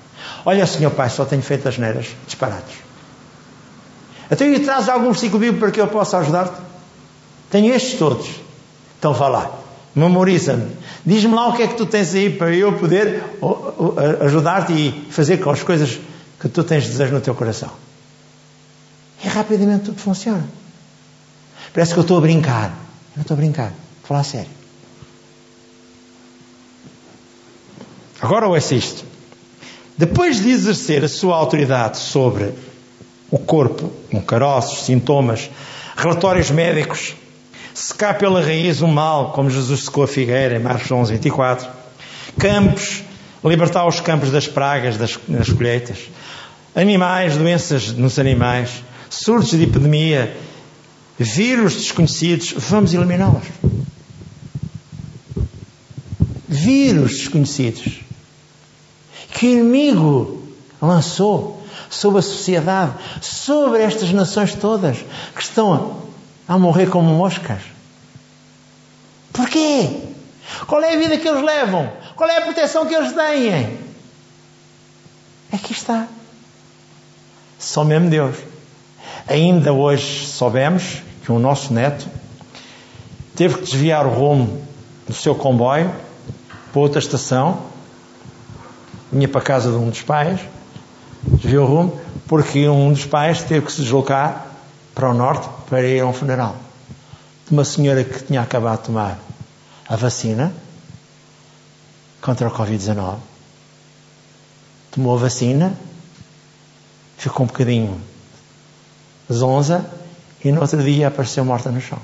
Olha, 0.44 0.66
Senhor 0.66 0.90
Pai, 0.90 1.11
só 1.11 1.24
tenho 1.24 1.42
feito 1.42 1.68
as 1.68 1.79
neiras 1.79 2.07
disparadas. 2.27 2.88
Até 4.31 4.46
então, 4.46 4.62
e 4.62 4.64
traz 4.64 4.88
algum 4.88 5.07
versículo 5.07 5.40
bíblico 5.40 5.61
para 5.61 5.70
que 5.70 5.81
eu 5.81 5.88
possa 5.88 6.18
ajudar-te? 6.18 6.61
Tenho 7.51 7.74
estes 7.74 7.98
todos. 7.98 8.29
Então 8.98 9.14
vá 9.14 9.29
lá, 9.29 9.51
memoriza-me. 9.94 10.77
Diz-me 11.05 11.35
lá 11.35 11.48
o 11.48 11.55
que 11.55 11.62
é 11.62 11.68
que 11.68 11.77
tu 11.77 11.87
tens 11.87 12.14
aí 12.14 12.29
para 12.31 12.55
eu 12.55 12.74
poder 12.74 13.22
ajudar-te 14.20 14.72
e 14.72 15.11
fazer 15.11 15.38
com 15.38 15.51
as 15.51 15.62
coisas 15.62 15.98
que 16.38 16.48
tu 16.48 16.62
tens 16.62 16.87
desejo 16.87 17.14
no 17.14 17.20
teu 17.20 17.35
coração. 17.35 17.70
E 19.24 19.29
rapidamente 19.29 19.87
tudo 19.87 20.01
funciona. 20.01 20.44
Parece 21.72 21.92
que 21.92 21.98
eu 21.98 22.03
estou 22.03 22.18
a 22.18 22.20
brincar. 22.20 22.66
Eu 22.66 23.16
não 23.16 23.22
estou 23.22 23.35
a 23.35 23.38
brincar. 23.38 23.68
Vou 23.68 24.09
falar 24.09 24.20
a 24.20 24.24
sério. 24.24 24.58
Agora 28.20 28.48
ouça 28.48 28.74
isto. 28.74 29.04
Depois 29.96 30.42
de 30.42 30.50
exercer 30.50 31.04
a 31.04 31.09
sua 31.09 31.37
autoridade 31.37 31.98
sobre 31.98 32.52
o 33.31 33.38
corpo, 33.38 33.92
com 34.11 34.20
caroços, 34.20 34.85
sintomas, 34.85 35.50
relatórios 35.96 36.50
médicos, 36.50 37.14
secar 37.74 38.18
pela 38.18 38.40
raiz 38.40 38.81
o 38.81 38.88
mal, 38.88 39.33
como 39.33 39.50
Jesus 39.50 39.85
secou 39.85 40.04
a 40.04 40.09
figueira 40.09 40.57
em 40.57 40.61
Marcos 40.61 40.90
11, 40.90 41.12
24, 41.12 41.68
campos, 42.38 43.02
libertar 43.44 43.87
os 43.87 44.00
campos 44.00 44.31
das 44.31 44.48
pragas 44.48 44.96
das, 44.96 45.18
das 45.28 45.48
colheitas, 45.50 45.98
animais, 46.74 47.37
doenças 47.37 47.92
nos 47.92 48.18
animais, 48.18 48.83
surtos 49.09 49.50
de 49.50 49.62
epidemia, 49.62 50.37
vírus 51.18 51.74
desconhecidos, 51.74 52.54
vamos 52.57 52.94
eliminá-los. 52.94 53.44
Vírus 56.48 57.18
desconhecidos 57.18 58.08
que 59.32 59.46
o 59.46 59.50
inimigo 59.50 60.42
lançou 60.80 61.62
sobre 61.90 62.18
a 62.18 62.22
sociedade, 62.22 62.92
sobre 63.20 63.82
estas 63.82 64.12
nações 64.12 64.54
todas 64.54 64.98
que 65.34 65.42
estão 65.42 66.02
a 66.46 66.58
morrer 66.58 66.88
como 66.88 67.14
moscas. 67.14 67.60
Porquê? 69.32 70.00
Qual 70.66 70.82
é 70.82 70.94
a 70.94 70.98
vida 70.98 71.18
que 71.18 71.28
eles 71.28 71.42
levam? 71.42 71.90
Qual 72.16 72.28
é 72.28 72.38
a 72.38 72.42
proteção 72.42 72.86
que 72.86 72.94
eles 72.94 73.12
têm? 73.12 73.78
Aqui 75.52 75.72
está. 75.72 76.08
Só 77.58 77.84
mesmo 77.84 78.10
Deus. 78.10 78.36
Ainda 79.26 79.72
hoje 79.72 80.26
soubemos 80.26 81.02
que 81.24 81.32
o 81.32 81.38
nosso 81.38 81.72
neto 81.72 82.08
teve 83.36 83.56
que 83.56 83.62
desviar 83.62 84.06
o 84.06 84.10
rumo 84.10 84.66
do 85.06 85.14
seu 85.14 85.34
comboio 85.34 85.94
para 86.72 86.80
outra 86.80 86.98
estação, 86.98 87.62
vinha 89.12 89.29
para 89.29 89.40
a 89.40 89.44
casa 89.44 89.71
de 89.71 89.77
um 89.77 89.90
dos 89.90 90.03
pais, 90.03 90.40
desviou 91.23 91.64
o 91.64 91.68
rumo, 91.68 92.01
porque 92.27 92.68
um 92.68 92.92
dos 92.92 93.07
pais 93.07 93.42
teve 93.42 93.66
que 93.66 93.73
se 93.73 93.83
deslocar 93.83 94.47
para 94.94 95.11
o 95.11 95.14
norte 95.14 95.49
para 95.68 95.83
ir 95.83 96.01
a 96.01 96.07
um 96.07 96.12
funeral 96.12 96.57
de 97.49 97.55
uma 97.55 97.64
senhora 97.64 98.05
que 98.05 98.25
tinha 98.25 98.42
acabado 98.42 98.81
de 98.81 98.87
tomar 98.87 99.18
a 99.88 99.97
vacina 99.97 100.53
contra 102.21 102.47
o 102.47 102.51
Covid-19. 102.51 103.16
Tomou 104.90 105.16
a 105.16 105.18
vacina, 105.18 105.73
ficou 107.16 107.44
um 107.44 107.47
bocadinho 107.47 108.01
zonza 109.33 109.90
e 110.44 110.53
no 110.53 110.61
outro 110.61 110.83
dia 110.83 111.09
apareceu 111.09 111.44
morta 111.44 111.71
no 111.71 111.81
chão. 111.81 111.99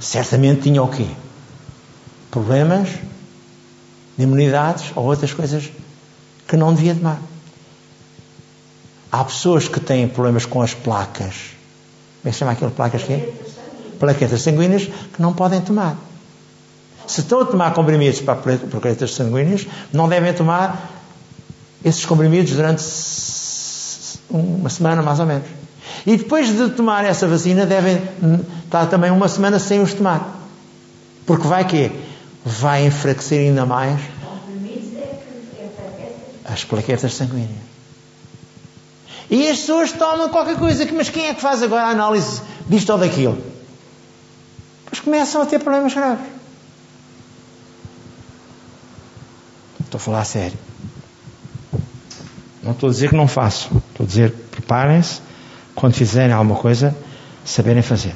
Certamente 0.00 0.62
tinha 0.62 0.82
o 0.82 0.88
quê? 0.88 1.08
Problemas 2.32 2.88
de 4.16 4.24
imunidades 4.24 4.90
ou 4.96 5.04
outras 5.04 5.34
coisas 5.34 5.70
que 6.48 6.56
não 6.56 6.74
devia 6.74 6.94
tomar. 6.94 7.20
Há 9.10 9.22
pessoas 9.22 9.68
que 9.68 9.78
têm 9.78 10.08
problemas 10.08 10.46
com 10.46 10.62
as 10.62 10.72
placas. 10.72 11.34
Como 12.22 12.24
é 12.24 12.30
que 12.30 12.32
se 12.32 12.38
chama 12.38 12.52
aquelas 12.52 12.72
placas 12.72 13.02
que 13.02 13.12
é? 13.12 13.32
Plaquetas 14.00 14.40
sanguíneas 14.40 14.84
que 14.84 15.20
não 15.20 15.34
podem 15.34 15.60
tomar. 15.60 15.94
Se 17.06 17.20
estão 17.20 17.40
a 17.42 17.44
tomar 17.44 17.74
comprimidos 17.74 18.22
para 18.22 18.36
plaquetas 18.36 19.12
sanguíneas, 19.12 19.66
não 19.92 20.08
devem 20.08 20.32
tomar 20.32 20.90
esses 21.84 22.06
comprimidos 22.06 22.52
durante 22.52 22.82
uma 24.30 24.70
semana 24.70 25.02
mais 25.02 25.20
ou 25.20 25.26
menos. 25.26 25.46
E 26.06 26.16
depois 26.16 26.48
de 26.48 26.70
tomar 26.70 27.04
essa 27.04 27.28
vacina, 27.28 27.66
devem 27.66 28.00
estar 28.64 28.86
também 28.86 29.10
uma 29.10 29.28
semana 29.28 29.58
sem 29.58 29.82
os 29.82 29.92
tomar. 29.92 30.40
Porque 31.26 31.46
vai 31.46 31.66
quê? 31.66 31.92
Vai 32.44 32.86
enfraquecer 32.86 33.40
ainda 33.40 33.64
mais 33.64 34.00
as 36.44 36.64
plaquetas 36.64 37.14
sanguíneas. 37.14 37.72
E 39.30 39.48
as 39.48 39.60
pessoas 39.60 39.92
tomam 39.92 40.28
qualquer 40.28 40.58
coisa, 40.58 40.86
mas 40.92 41.08
quem 41.08 41.28
é 41.28 41.34
que 41.34 41.40
faz 41.40 41.62
agora 41.62 41.84
a 41.84 41.90
análise 41.90 42.42
disto 42.68 42.90
ou 42.90 42.98
daquilo? 42.98 43.42
Pois 44.86 45.00
começam 45.00 45.40
a 45.40 45.46
ter 45.46 45.58
problemas 45.58 45.94
graves. 45.94 46.26
Estou 49.80 49.98
a 49.98 50.00
falar 50.00 50.20
a 50.20 50.24
sério. 50.24 50.58
Não 52.62 52.72
estou 52.72 52.88
a 52.88 52.92
dizer 52.92 53.08
que 53.08 53.16
não 53.16 53.26
façam. 53.26 53.82
Estou 53.90 54.04
a 54.04 54.06
dizer 54.06 54.32
preparem-se 54.50 55.20
quando 55.74 55.94
fizerem 55.94 56.32
alguma 56.32 56.58
coisa, 56.58 56.94
saberem 57.44 57.82
fazer. 57.82 58.14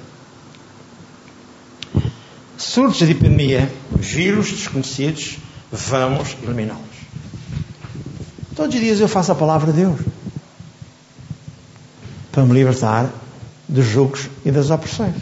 Surtos 2.76 2.98
de 2.98 3.10
epidemia, 3.10 3.72
vírus 3.98 4.50
desconhecidos, 4.50 5.38
vamos 5.72 6.36
eliminá-los. 6.42 6.82
Todos 8.54 8.74
os 8.74 8.80
dias 8.82 9.00
eu 9.00 9.08
faço 9.08 9.32
a 9.32 9.34
palavra 9.34 9.72
de 9.72 9.78
Deus 9.80 9.98
para 12.30 12.44
me 12.44 12.52
libertar 12.52 13.08
dos 13.66 13.86
julgos 13.86 14.28
e 14.44 14.50
das 14.50 14.68
opressões. 14.68 15.14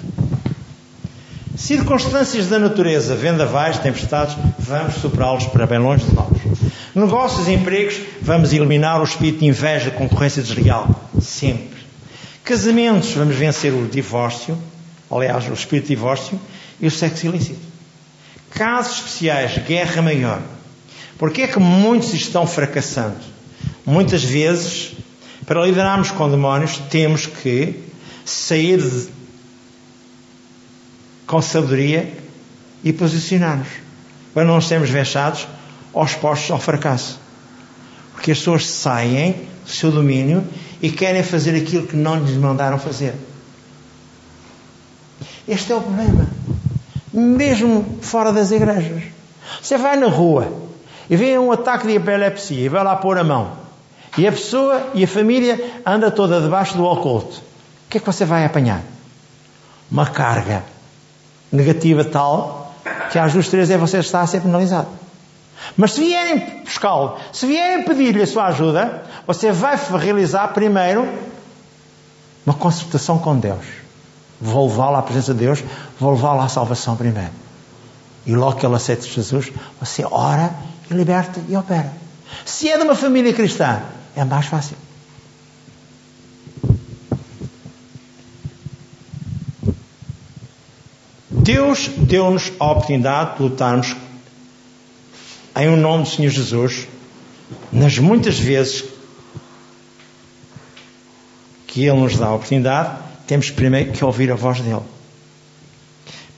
Circunstâncias 1.57 2.49
da 2.49 2.59
natureza, 2.59 3.15
vendavais, 3.15 3.79
tempestades, 3.79 4.37
vamos 4.59 4.97
superá-los 4.97 5.47
para 5.47 5.65
bem 5.65 5.79
longe 5.79 6.05
de 6.05 6.13
nós. 6.13 6.37
Negócios 6.93 7.47
e 7.47 7.53
empregos, 7.53 8.01
vamos 8.21 8.53
eliminar 8.53 9.01
o 9.01 9.05
espírito 9.05 9.39
de 9.39 9.47
inveja, 9.47 9.93
concorrência 9.93 10.43
desleal. 10.43 10.89
Sempre. 11.23 11.79
Casamentos, 12.43 13.13
vamos 13.13 13.37
vencer 13.37 13.73
o 13.73 13.87
divórcio, 13.87 14.59
aliás, 15.09 15.49
o 15.49 15.53
espírito 15.53 15.85
de 15.85 15.95
divórcio 15.95 16.37
e 16.81 16.87
o 16.87 16.91
sexo 16.91 17.27
ilícito. 17.27 17.61
Casos 18.51 18.99
especiais, 18.99 19.59
guerra 19.67 20.03
maior. 20.03 20.41
Porquê 21.19 21.43
é 21.43 21.47
que 21.47 21.59
muitos 21.59 22.13
estão 22.15 22.47
fracassando? 22.47 23.17
Muitas 23.85 24.23
vezes, 24.23 24.93
para 25.47 25.65
lidarmos 25.65 26.11
com 26.11 26.31
demónios, 26.31 26.79
temos 26.91 27.27
que 27.27 27.81
sair 28.25 28.81
de, 28.81 29.09
com 31.27 31.41
sabedoria 31.41 32.13
e 32.83 32.93
posicionar-nos, 32.93 33.69
para 34.33 34.45
não 34.45 34.61
sermos 34.61 34.91
vexados 34.91 35.47
expostos 36.03 36.51
ao 36.51 36.59
fracasso. 36.59 37.21
Porque 38.13 38.33
as 38.33 38.39
pessoas 38.39 38.67
saem 38.67 39.49
do 39.65 39.71
seu 39.71 39.93
domínio 39.93 40.45
e 40.83 40.91
querem 40.91 41.23
fazer 41.23 41.55
aquilo 41.57 41.87
que 41.87 41.97
não 41.97 42.23
lhes 42.23 42.37
mandaram 42.37 42.79
fazer. 42.79 43.15
Este 45.47 45.73
é 45.73 45.77
o 45.77 45.81
problema. 45.81 46.29
Mesmo 47.15 47.99
fora 48.03 48.33
das 48.33 48.51
igrejas. 48.51 49.05
Você 49.63 49.79
vai 49.79 49.97
na 49.97 50.09
rua 50.09 50.53
e 51.09 51.17
vê 51.17 51.39
um 51.39 51.53
ataque 51.53 51.87
de 51.87 51.95
epilepsia 51.95 52.67
e 52.67 52.69
vai 52.69 52.83
lá 52.83 52.97
pôr 52.97 53.17
a 53.17 53.23
mão. 53.23 53.53
E 54.19 54.27
a 54.27 54.33
pessoa 54.33 54.91
e 54.95 55.05
a 55.05 55.09
família 55.09 55.81
anda 55.87 56.11
toda 56.11 56.41
debaixo 56.41 56.77
do 56.77 56.85
oculto. 56.85 57.37
O 57.39 57.91
que 57.91 57.99
é 57.99 58.01
que 58.01 58.07
você 58.07 58.25
vai 58.25 58.45
apanhar? 58.45 58.83
Uma 59.91 60.07
carga 60.07 60.65
negativa 61.53 62.05
tal 62.05 62.75
que 63.11 63.19
às 63.19 63.33
duas, 63.33 63.49
três 63.49 63.71
é 63.71 63.79
você 63.79 63.99
está 63.99 64.23
a 64.23 64.27
ser 64.27 64.41
penalizado. 64.41 64.89
Mas 65.77 65.93
se 65.93 66.01
vierem 66.01 66.63
buscá-lo, 66.65 67.17
se 67.33 67.47
vierem 67.47 67.85
pedir-lhe 67.85 68.23
a 68.23 68.27
sua 68.27 68.47
ajuda, 68.47 69.05
você 69.25 69.53
vai 69.53 69.79
realizar 69.99 70.49
primeiro 70.49 71.09
uma 72.45 72.55
concertação 72.55 73.19
com 73.19 73.37
Deus. 73.39 73.84
Vou 74.45 74.69
levá-lo 74.69 74.97
à 74.97 75.03
presença 75.03 75.33
de 75.33 75.41
Deus, 75.41 75.65
vou 75.99 76.13
levá-lo 76.13 76.43
à 76.43 76.49
salvação 76.49 76.95
primeiro. 76.97 77.31
E 78.27 78.35
logo 78.35 78.59
que 78.59 78.67
ele 78.67 78.75
aceita 78.75 79.07
Jesus, 79.07 79.51
você 79.81 80.05
ora 80.05 80.55
e 80.91 80.93
liberta 80.93 81.41
e 81.49 81.57
opera. 81.57 81.91
Se 82.45 82.69
é 82.69 82.77
de 82.77 82.85
uma 82.85 82.95
família 82.95 83.33
cristã, 83.33 83.81
é 84.15 84.23
mais 84.23 84.45
fácil. 84.45 84.77
Deus 91.31 91.89
deu-nos 91.97 92.53
a 92.61 92.71
oportunidade 92.71 93.37
de 93.37 93.43
lutarmos 93.45 93.97
em 95.57 95.71
um 95.71 95.77
nome 95.77 96.03
do 96.03 96.11
Senhor 96.11 96.31
Jesus, 96.31 96.87
nas 97.73 97.97
muitas 97.99 98.39
vezes 98.39 98.85
que 101.67 101.87
Ele 101.87 101.99
nos 101.99 102.19
dá 102.19 102.27
a 102.27 102.35
oportunidade, 102.35 103.04
temos 103.27 103.51
primeiro 103.51 103.93
que 103.93 104.05
ouvir 104.05 104.31
a 104.31 104.35
voz 104.35 104.61
dele, 104.61 104.83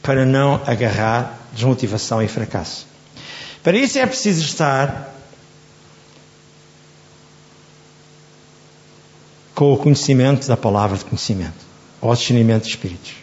para 0.03 0.25
não 0.25 0.61
agarrar 0.67 1.39
desmotivação 1.53 2.23
e 2.23 2.29
fracasso. 2.29 2.87
Para 3.63 3.77
isso 3.77 3.99
é 3.99 4.07
preciso 4.07 4.43
estar 4.43 5.13
com 9.55 9.73
o 9.73 9.77
conhecimento 9.77 10.47
da 10.47 10.57
palavra 10.57 10.97
de 10.99 11.05
conhecimento, 11.05 11.65
ou 12.01 12.15
discernimento 12.15 12.65
de 12.65 12.69
espíritos. 12.69 13.15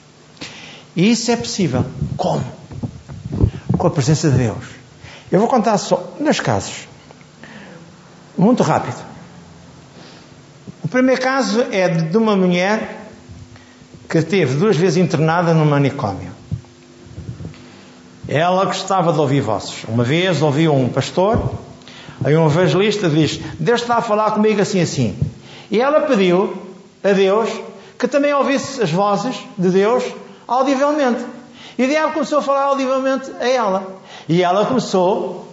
E 0.95 1.11
isso 1.11 1.31
é 1.31 1.37
possível. 1.37 1.85
Como? 2.17 2.43
Com 3.77 3.87
a 3.87 3.91
presença 3.91 4.29
de 4.29 4.37
Deus. 4.37 4.65
Eu 5.31 5.39
vou 5.39 5.47
contar 5.47 5.77
só 5.77 6.13
dois 6.19 6.39
casos. 6.39 6.87
Muito 8.37 8.63
rápido. 8.63 8.97
O 10.83 10.87
primeiro 10.87 11.21
caso 11.21 11.61
é 11.71 11.87
de 11.87 12.17
uma 12.17 12.35
mulher 12.35 13.02
que 14.13 14.19
esteve 14.19 14.57
duas 14.57 14.77
vezes 14.77 14.97
internada 14.97 15.55
no 15.55 15.65
manicômio. 15.65 16.31
Ela 18.27 18.63
gostava 18.63 19.11
de 19.11 19.19
ouvir 19.19 19.41
vozes. 19.41 19.85
Uma 19.87 20.03
vez 20.03 20.39
ouviu 20.39 20.71
um 20.71 20.87
pastor, 20.87 21.41
aí 22.23 22.37
um 22.37 22.45
evangelista 22.45 23.09
diz: 23.09 23.39
Deus 23.57 23.81
está 23.81 23.95
a 23.95 24.01
falar 24.03 24.29
comigo 24.29 24.61
assim 24.61 24.81
assim. 24.81 25.17
E 25.71 25.81
ela 25.81 26.01
pediu 26.01 26.55
a 27.03 27.11
Deus 27.11 27.49
que 27.97 28.07
também 28.07 28.31
ouvisse 28.35 28.83
as 28.83 28.91
vozes 28.91 29.35
de 29.57 29.69
Deus 29.69 30.03
audivelmente. 30.47 31.25
E 31.75 31.83
o 31.83 31.87
diabo 31.87 32.13
começou 32.13 32.37
a 32.37 32.43
falar 32.43 32.65
audivelmente 32.65 33.31
a 33.39 33.49
ela. 33.49 33.99
E 34.29 34.43
ela 34.43 34.67
começou 34.67 35.51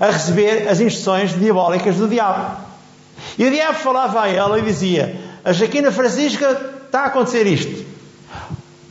a 0.00 0.06
receber 0.06 0.66
as 0.70 0.80
instruções 0.80 1.38
diabólicas 1.38 1.96
do 1.96 2.08
diabo. 2.08 2.62
E 3.38 3.44
o 3.44 3.50
diabo 3.50 3.78
falava 3.78 4.22
a 4.22 4.28
ela 4.30 4.58
e 4.58 4.62
dizia: 4.62 5.20
A 5.44 5.52
Jaquina 5.52 5.92
Francisca 5.92 6.78
está 6.86 7.02
a 7.02 7.06
acontecer 7.08 7.46
isto. 7.46 7.89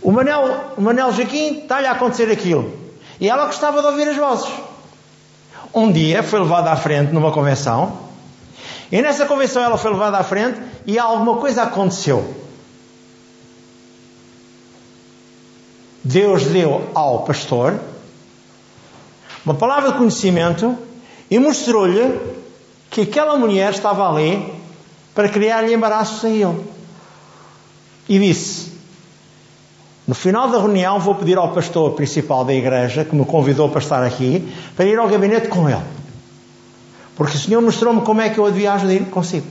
O 0.02 0.12
Manel, 0.12 0.74
o 0.78 0.82
Manel 0.82 1.12
Jaquim 1.14 1.60
está-lhe 1.60 1.88
a 1.88 1.92
acontecer 1.92 2.32
aquilo. 2.32 2.74
E 3.20 3.30
ela 3.30 3.46
gostava 3.46 3.82
de 3.82 3.88
ouvir 3.88 4.08
as 4.08 4.16
vozes. 4.16 4.50
Um 5.74 5.92
dia 5.92 6.24
foi 6.24 6.40
levada 6.40 6.72
à 6.72 6.76
frente 6.76 7.14
numa 7.14 7.32
convenção 7.32 8.10
e 8.92 9.02
nessa 9.02 9.26
convenção 9.26 9.62
ela 9.62 9.78
foi 9.78 9.92
levada 9.92 10.18
à 10.18 10.24
frente 10.24 10.60
e 10.86 10.98
alguma 10.98 11.38
coisa 11.38 11.64
aconteceu. 11.64 12.34
Deus 16.04 16.46
deu 16.46 16.90
ao 16.96 17.24
pastor 17.24 17.80
uma 19.46 19.54
palavra 19.54 19.92
de 19.92 19.98
conhecimento 19.98 20.76
e 21.30 21.38
mostrou-lhe 21.38 22.20
que 22.90 23.02
aquela 23.02 23.38
mulher 23.38 23.72
estava 23.72 24.10
ali 24.10 24.54
para 25.14 25.30
criar-lhe 25.30 25.74
embaraços 25.74 26.26
a 26.26 26.30
ele. 26.30 26.66
E 28.08 28.18
disse: 28.18 28.69
No 30.10 30.16
final 30.16 30.50
da 30.50 30.58
reunião, 30.58 31.00
vou 31.00 31.14
pedir 31.14 31.38
ao 31.38 31.54
pastor 31.54 31.92
principal 31.92 32.44
da 32.44 32.52
igreja, 32.52 33.06
que 33.06 33.16
me 33.16 33.24
convidou 33.24 33.70
para 33.70 33.80
estar 33.80 34.04
aqui, 34.04 34.52
para 34.76 34.86
ir 34.86 34.98
ao 34.98 35.08
gabinete 35.08 35.48
com 35.50 35.70
ele. 35.70 35.84
Porque 37.16 37.38
o 37.38 37.40
Senhor 37.40 37.62
mostrou-me 37.62 38.02
como 38.02 38.20
é 38.20 38.32
que 38.32 38.40
eu 38.40 38.52
devia 38.52 38.74
agir 38.74 39.06
consigo. 39.12 39.46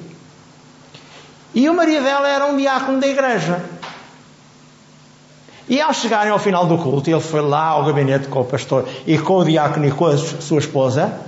E 1.55 1.71
o 1.71 1.75
marido 1.75 2.03
dela 2.03 2.27
era 2.27 2.47
um 2.47 2.57
diácono 2.57 2.99
da 2.99 3.07
igreja. 3.07 3.63
E 5.69 5.81
ao 5.81 5.95
chegarem 5.95 6.33
ao 6.33 6.41
final 6.41 6.67
do 6.67 6.77
culto, 6.77 7.09
ele 7.09 7.21
foi 7.21 7.41
lá 7.41 7.67
ao 7.67 7.85
gabinete 7.85 8.27
com 8.27 8.41
o 8.41 8.45
pastor 8.45 8.85
e 9.07 9.17
com 9.17 9.35
o 9.35 9.45
diácono 9.45 9.87
e 9.87 9.93
com 9.93 10.07
a 10.07 10.19
sua 10.19 10.59
esposa. 10.59 11.21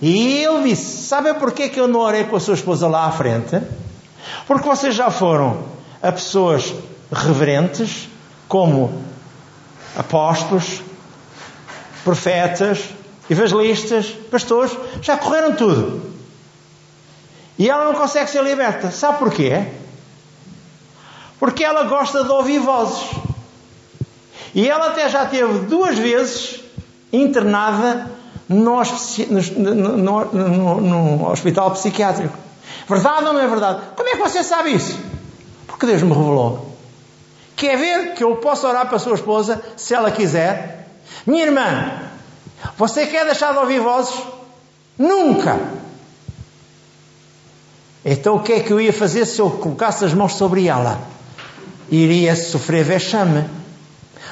E 0.00 0.44
ele 0.44 0.70
disse: 0.70 1.08
Sabe 1.08 1.34
porquê 1.34 1.68
que 1.68 1.78
eu 1.78 1.86
não 1.86 2.00
orei 2.00 2.24
com 2.24 2.36
a 2.36 2.40
sua 2.40 2.54
esposa 2.54 2.88
lá 2.88 3.04
à 3.04 3.10
frente? 3.10 3.60
Porque 4.46 4.66
vocês 4.66 4.94
já 4.94 5.10
foram 5.10 5.58
a 6.00 6.10
pessoas 6.10 6.72
reverentes, 7.12 8.08
como 8.52 8.92
apóstolos, 9.96 10.82
profetas, 12.04 12.84
evangelistas, 13.30 14.08
pastores, 14.30 14.76
já 15.00 15.16
correram 15.16 15.56
tudo. 15.56 16.12
E 17.58 17.70
ela 17.70 17.86
não 17.86 17.94
consegue 17.94 18.28
ser 18.28 18.44
liberta. 18.44 18.90
Sabe 18.90 19.20
porquê? 19.20 19.68
Porque 21.40 21.64
ela 21.64 21.84
gosta 21.84 22.24
de 22.24 22.30
ouvir 22.30 22.58
vozes. 22.58 23.02
E 24.54 24.68
ela 24.68 24.88
até 24.88 25.08
já 25.08 25.24
teve 25.24 25.60
duas 25.60 25.96
vezes 25.96 26.60
internada 27.10 28.10
no, 28.46 28.82
no, 29.56 30.24
no, 30.26 30.80
no, 30.82 31.30
hospital 31.30 31.70
psiquiátrico. 31.70 32.36
Verdade 32.86 33.28
ou 33.28 33.32
não 33.32 33.40
é 33.40 33.48
verdade? 33.48 33.80
Como 33.96 34.10
é 34.10 34.12
que 34.12 34.18
você 34.18 34.44
sabe 34.44 34.74
isso? 34.74 34.98
Porque 35.66 35.86
Deus 35.86 36.02
me 36.02 36.10
revelou. 36.10 36.71
Quer 37.62 37.78
ver 37.78 38.14
que 38.14 38.24
eu 38.24 38.34
posso 38.38 38.66
orar 38.66 38.88
para 38.88 38.96
a 38.96 38.98
sua 38.98 39.14
esposa 39.14 39.62
se 39.76 39.94
ela 39.94 40.10
quiser? 40.10 40.88
Minha 41.24 41.44
irmã, 41.44 41.92
você 42.76 43.06
quer 43.06 43.24
deixar 43.24 43.52
de 43.52 43.58
ouvir 43.58 43.78
vozes? 43.78 44.20
Nunca! 44.98 45.60
Então 48.04 48.34
o 48.34 48.40
que 48.40 48.54
é 48.54 48.58
que 48.58 48.72
eu 48.72 48.80
ia 48.80 48.92
fazer 48.92 49.24
se 49.26 49.38
eu 49.38 49.48
colocasse 49.48 50.04
as 50.04 50.12
mãos 50.12 50.34
sobre 50.34 50.66
ela? 50.66 50.98
Iria 51.88 52.34
sofrer 52.34 52.82
vexame. 52.82 53.48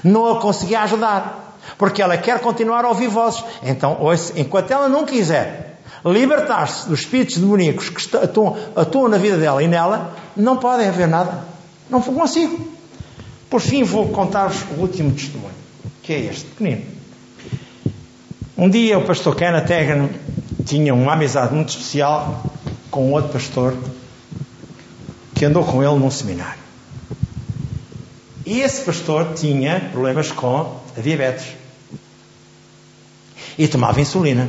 Não 0.02 0.26
a 0.26 0.40
conseguia 0.40 0.80
ajudar. 0.80 1.56
Porque 1.78 2.02
ela 2.02 2.16
quer 2.16 2.40
continuar 2.40 2.84
a 2.84 2.88
ouvir 2.88 3.06
vozes. 3.06 3.44
Então, 3.62 3.96
enquanto 4.34 4.72
ela 4.72 4.88
não 4.88 5.06
quiser 5.06 5.78
libertar-se 6.04 6.88
dos 6.88 6.98
espíritos 6.98 7.36
demoníacos 7.36 7.90
que 7.90 8.16
atuam, 8.16 8.56
atuam 8.74 9.06
na 9.06 9.18
vida 9.18 9.36
dela 9.36 9.62
e 9.62 9.68
nela, 9.68 10.16
não 10.36 10.56
pode 10.56 10.84
haver 10.84 11.06
nada. 11.06 11.44
Não 11.88 12.02
consigo. 12.02 12.79
Por 13.50 13.60
fim, 13.60 13.82
vou 13.82 14.08
contar-vos 14.10 14.62
o 14.70 14.80
último 14.80 15.10
testemunho, 15.10 15.52
que 16.04 16.12
é 16.12 16.20
este, 16.20 16.44
pequenino. 16.44 16.84
Um 18.56 18.70
dia 18.70 18.96
o 18.96 19.04
pastor 19.04 19.34
Kenneth 19.34 19.72
Hagan 19.72 20.08
tinha 20.64 20.94
uma 20.94 21.14
amizade 21.14 21.52
muito 21.52 21.70
especial 21.70 22.44
com 22.92 23.10
outro 23.10 23.32
pastor 23.32 23.76
que 25.34 25.44
andou 25.44 25.64
com 25.64 25.82
ele 25.82 25.98
num 25.98 26.10
seminário. 26.12 26.60
E 28.46 28.60
esse 28.60 28.82
pastor 28.82 29.34
tinha 29.34 29.80
problemas 29.90 30.30
com 30.30 30.76
a 30.96 31.00
diabetes. 31.00 31.46
E 33.58 33.66
tomava 33.66 34.00
insulina. 34.00 34.48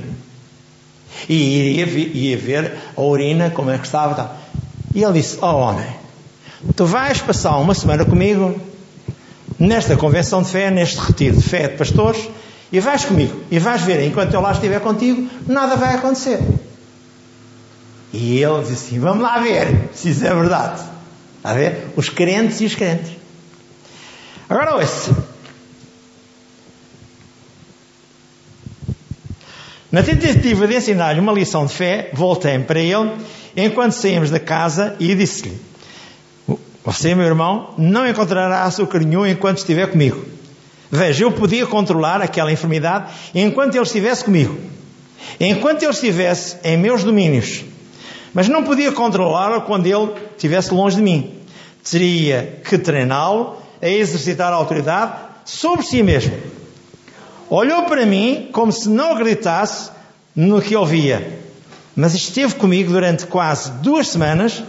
E 1.28 1.78
ia, 1.78 1.86
ia 1.86 2.38
ver 2.38 2.78
a 2.96 3.02
urina, 3.02 3.50
como 3.50 3.72
é 3.72 3.78
que 3.80 3.86
estava. 3.86 4.36
E 4.94 5.04
ele 5.04 5.14
disse: 5.14 5.40
Oh 5.42 5.56
homem, 5.56 5.90
tu 6.76 6.86
vais 6.86 7.20
passar 7.20 7.58
uma 7.58 7.74
semana 7.74 8.06
comigo 8.06 8.60
nesta 9.62 9.96
convenção 9.96 10.42
de 10.42 10.50
fé, 10.50 10.72
neste 10.72 10.98
retiro 10.98 11.38
de 11.38 11.44
fé 11.44 11.68
de 11.68 11.78
pastores, 11.78 12.28
e 12.72 12.80
vais 12.80 13.06
comigo, 13.06 13.44
e 13.52 13.60
vais 13.60 13.82
ver, 13.82 14.04
enquanto 14.08 14.34
eu 14.34 14.42
lá 14.42 14.52
estiver 14.54 14.80
contigo, 14.80 15.30
nada 15.48 15.76
vai 15.76 15.96
acontecer. 15.96 16.40
E 18.12 18.42
ele 18.42 18.62
disse 18.62 18.74
assim: 18.74 19.00
Vamos 19.00 19.22
lá 19.22 19.40
ver 19.40 19.90
se 19.94 20.10
isso 20.10 20.26
é 20.26 20.34
verdade. 20.34 20.82
A 21.44 21.54
ver? 21.54 21.90
Os 21.96 22.10
crentes 22.10 22.60
e 22.62 22.66
os 22.66 22.76
crentes. 22.76 23.12
Agora 24.50 24.76
ouça. 24.76 25.16
Na 29.92 30.02
tentativa 30.02 30.68
de 30.68 30.76
ensinar-lhe 30.76 31.20
uma 31.20 31.34
lição 31.34 31.66
de 31.66 31.74
fé, 31.74 32.10
voltei-me 32.14 32.64
para 32.64 32.80
ele 32.80 33.12
enquanto 33.56 33.94
saímos 33.94 34.30
da 34.30 34.40
casa 34.40 34.96
e 35.00 35.14
disse-lhe: 35.14 35.71
Você, 36.84 37.14
meu 37.14 37.26
irmão, 37.26 37.74
não 37.78 38.08
encontrará 38.08 38.64
açúcar 38.64 39.00
nenhum 39.00 39.26
enquanto 39.26 39.58
estiver 39.58 39.88
comigo. 39.88 40.26
Veja, 40.90 41.24
eu 41.24 41.32
podia 41.32 41.66
controlar 41.66 42.22
aquela 42.22 42.52
enfermidade 42.52 43.12
enquanto 43.34 43.76
ele 43.76 43.84
estivesse 43.84 44.26
comigo, 44.26 44.58
enquanto 45.40 45.84
ele 45.84 45.92
estivesse 45.92 46.58
em 46.64 46.76
meus 46.76 47.04
domínios, 47.04 47.64
mas 48.34 48.50
não 48.50 48.64
podia 48.64 48.92
controlá-la 48.92 49.62
quando 49.62 49.86
ele 49.86 50.12
estivesse 50.36 50.74
longe 50.74 50.98
de 50.98 51.02
mim. 51.02 51.34
Teria 51.90 52.60
que 52.68 52.78
treiná-lo 52.78 53.58
a 53.82 53.88
exercitar 53.88 54.52
a 54.52 54.56
autoridade 54.56 55.14
sobre 55.46 55.86
si 55.86 56.04
mesmo. 56.04 56.38
Olhou 57.50 57.84
para 57.84 58.06
mim 58.06 58.50
como 58.52 58.72
se 58.72 58.90
não 58.90 59.14
acreditasse 59.14 59.92
no 60.36 60.62
que 60.62 60.76
ouvia, 60.76 61.40
mas 61.96 62.14
esteve 62.14 62.56
comigo 62.56 62.92
durante 62.92 63.26
quase 63.28 63.72
duas 63.82 64.08
semanas 64.08 64.64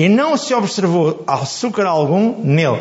e 0.00 0.08
não 0.08 0.34
se 0.34 0.54
observou 0.54 1.22
açúcar 1.26 1.84
algum 1.84 2.42
nele. 2.42 2.80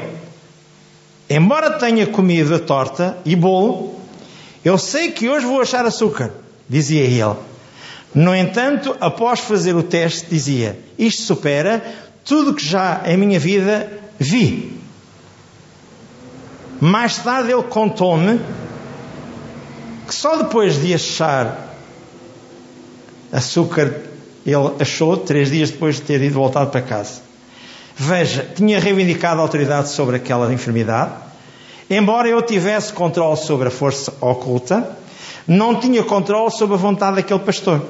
Embora 1.30 1.72
tenha 1.72 2.08
comido 2.08 2.56
a 2.56 2.60
torta 2.60 3.18
e 3.26 3.36
bolo, 3.36 4.00
eu 4.64 4.78
sei 4.78 5.12
que 5.12 5.28
hoje 5.28 5.46
vou 5.46 5.60
achar 5.60 5.86
açúcar, 5.86 6.32
dizia 6.70 7.04
ele. 7.04 7.36
No 8.16 8.34
entanto, 8.34 8.96
após 9.02 9.42
fazer 9.42 9.76
o 9.76 9.84
teste, 9.84 10.28
dizia: 10.30 10.80
Isto 10.98 11.24
supera 11.24 11.84
tudo 12.24 12.54
que 12.54 12.66
já 12.66 13.02
em 13.06 13.18
minha 13.18 13.38
vida 13.38 13.92
vi. 14.18 14.80
Mais 16.80 17.18
tarde 17.18 17.52
ele 17.52 17.64
contou-me 17.64 18.40
que 20.08 20.16
só 20.16 20.38
depois 20.38 20.82
de 20.82 20.94
achar 20.94 21.76
açúcar, 23.30 24.09
ele 24.54 24.76
achou, 24.80 25.18
três 25.18 25.52
dias 25.52 25.72
depois 25.72 25.96
de 25.96 26.02
ter 26.02 26.22
ido 26.22 26.36
voltado 26.36 26.70
para 26.70 26.82
casa. 26.82 27.22
Veja, 27.96 28.48
tinha 28.56 28.80
reivindicado 28.80 29.40
a 29.40 29.44
autoridade 29.44 29.90
sobre 29.90 30.16
aquela 30.16 30.54
enfermidade, 30.54 31.12
embora 31.90 32.28
eu 32.28 32.42
tivesse 32.42 32.94
controle 32.94 33.38
sobre 33.38 33.68
a 33.68 33.72
força 33.72 34.14
oculta, 34.22 34.98
não 35.48 35.76
tinha 35.76 36.04
controle 36.04 36.52
sobre 36.52 36.76
a 36.76 36.78
vontade 36.78 37.18
daquele 37.18 37.40
pastor. 37.40 37.82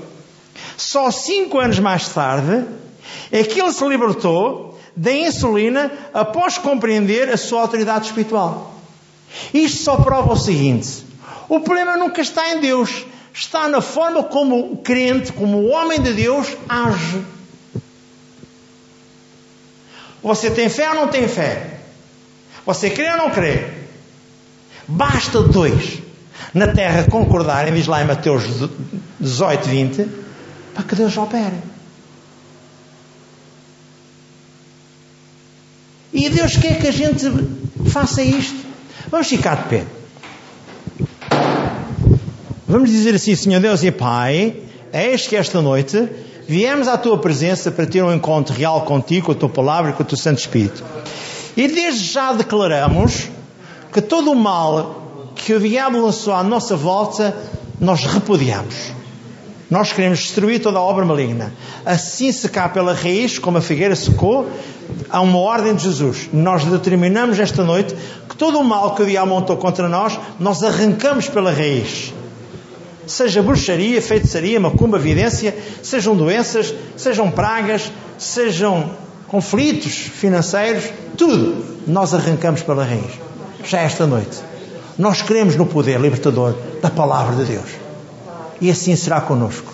Só 0.76 1.12
cinco 1.12 1.60
anos 1.60 1.78
mais 1.80 2.10
tarde 2.10 2.66
é 3.32 3.44
que 3.44 3.62
ele 3.62 3.72
se 3.72 3.86
libertou 3.88 4.80
da 4.96 5.12
insulina 5.12 5.92
após 6.14 6.58
compreender 6.58 7.30
a 7.30 7.38
sua 7.38 7.62
autoridade 7.62 8.08
espiritual. 8.08 8.76
Isto 9.54 9.84
só 9.84 9.98
prova 9.98 10.34
o 10.34 10.38
seguinte: 10.38 11.04
o 11.48 11.60
problema 11.60 11.98
nunca 11.98 12.22
está 12.22 12.54
em 12.54 12.60
Deus, 12.60 13.06
está 13.34 13.68
na 13.68 13.82
forma 13.82 14.24
como 14.24 14.74
o 14.74 14.78
crente, 14.78 15.32
como 15.32 15.58
o 15.58 15.70
homem 15.70 16.02
de 16.02 16.14
Deus, 16.14 16.48
age. 16.68 17.24
Você 20.22 20.52
tem 20.52 20.70
fé 20.70 20.90
ou 20.90 20.96
não 20.96 21.08
tem 21.08 21.28
fé? 21.28 21.80
Você 22.66 22.90
crê 22.90 23.10
ou 23.12 23.18
não 23.18 23.30
crê? 23.32 23.68
Basta 24.88 25.42
dois 25.42 26.00
na 26.54 26.68
terra 26.68 27.06
concordarem, 27.10 27.74
diz 27.74 27.88
lá 27.88 28.02
em 28.02 28.06
Mateus 28.06 28.44
18, 29.20 29.70
20, 29.70 30.08
para 30.74 30.84
que 30.84 30.96
Deus 30.96 31.16
opere. 31.18 31.58
E 36.12 36.28
Deus 36.30 36.58
quer 36.58 36.80
que 36.80 36.88
a 36.88 36.92
gente 36.92 37.26
faça 37.90 38.22
isto. 38.22 38.66
Vamos 39.10 39.28
ficar 39.28 39.56
de 39.56 39.70
pé. 39.70 39.99
Vamos 42.70 42.92
dizer 42.92 43.16
assim, 43.16 43.36
Senhor 43.36 43.60
Deus 43.60 43.84
e 43.84 43.90
Pai, 43.90 44.56
eis 44.94 45.26
que 45.26 45.36
esta 45.36 45.60
noite 45.60 46.08
viemos 46.48 46.88
à 46.88 47.00
tua 47.00 47.18
presença 47.18 47.72
para 47.72 47.88
ter 47.88 48.04
um 48.04 48.14
encontro 48.14 48.54
real 48.54 48.84
contigo, 48.84 49.26
com 49.26 49.32
a 49.32 49.36
tua 49.36 49.50
palavra 49.50 49.90
e 49.90 49.94
com 49.96 50.04
o 50.04 50.06
teu 50.06 50.16
Santo 50.16 50.38
Espírito. 50.38 50.84
E 51.58 51.68
desde 51.68 52.06
já 52.06 52.32
declaramos 52.32 53.28
que 53.92 54.00
todo 54.00 54.30
o 54.30 54.36
mal 54.36 55.34
que 55.34 55.52
o 55.52 55.60
diabo 55.60 56.00
lançou 56.00 56.32
à 56.32 56.44
nossa 56.44 56.76
volta, 56.76 57.36
nós 57.82 58.06
repudiamos. 58.06 58.76
Nós 59.68 59.92
queremos 59.92 60.20
destruir 60.20 60.62
toda 60.62 60.78
a 60.78 60.84
obra 60.84 61.04
maligna. 61.04 61.52
Assim 61.84 62.32
secar 62.32 62.72
pela 62.72 62.94
raiz, 62.94 63.40
como 63.40 63.58
a 63.58 63.62
figueira 63.62 63.96
secou, 63.96 64.48
há 65.10 65.20
uma 65.22 65.40
ordem 65.40 65.74
de 65.74 65.86
Jesus. 65.86 66.30
Nós 66.32 66.64
determinamos 66.66 67.40
esta 67.40 67.64
noite 67.64 67.96
que 68.30 68.38
todo 68.38 68.60
o 68.60 68.64
mal 68.64 68.94
que 68.94 69.02
o 69.02 69.08
diabo 69.08 69.32
montou 69.32 69.58
contra 69.58 69.90
nós, 69.90 70.20
nós 70.40 70.64
arrancamos 70.64 71.28
pela 71.28 71.52
raiz. 71.52 72.14
Seja 73.10 73.42
bruxaria, 73.42 74.00
feitiçaria, 74.00 74.60
macumba, 74.60 75.00
vidência, 75.00 75.58
sejam 75.82 76.16
doenças, 76.16 76.72
sejam 76.96 77.32
pragas, 77.32 77.92
sejam 78.20 78.92
conflitos 79.28 79.94
financeiros, 79.94 80.86
tudo 81.18 81.66
nós 81.88 82.14
arrancamos 82.14 82.62
pela 82.62 82.86
raiz. 82.86 83.12
Já 83.66 83.80
esta 83.80 84.06
noite. 84.06 84.38
Nós 84.96 85.24
cremos 85.24 85.56
no 85.56 85.66
poder 85.66 86.00
libertador 86.00 86.56
da 86.84 86.90
palavra 86.92 87.44
de 87.44 87.52
Deus. 87.52 87.70
E 88.62 88.70
assim 88.70 88.96
será 88.96 89.20
conosco. 89.22 89.74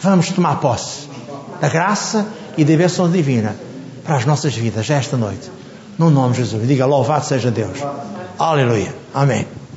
Vamos 0.00 0.30
tomar 0.30 0.56
posse 0.60 1.08
da 1.60 1.68
graça 1.68 2.26
e 2.56 2.64
da 2.64 2.76
bênção 2.76 3.08
divina 3.08 3.54
para 4.04 4.16
as 4.16 4.24
nossas 4.24 4.52
vidas, 4.52 4.84
já 4.84 4.96
esta 4.96 5.16
noite. 5.16 5.48
No 5.96 6.10
nome 6.10 6.32
de 6.32 6.38
Jesus. 6.42 6.66
Diga 6.66 6.86
louvado 6.86 7.24
seja 7.24 7.52
Deus. 7.52 7.78
Aleluia. 8.36 8.92
Amém. 9.14 9.46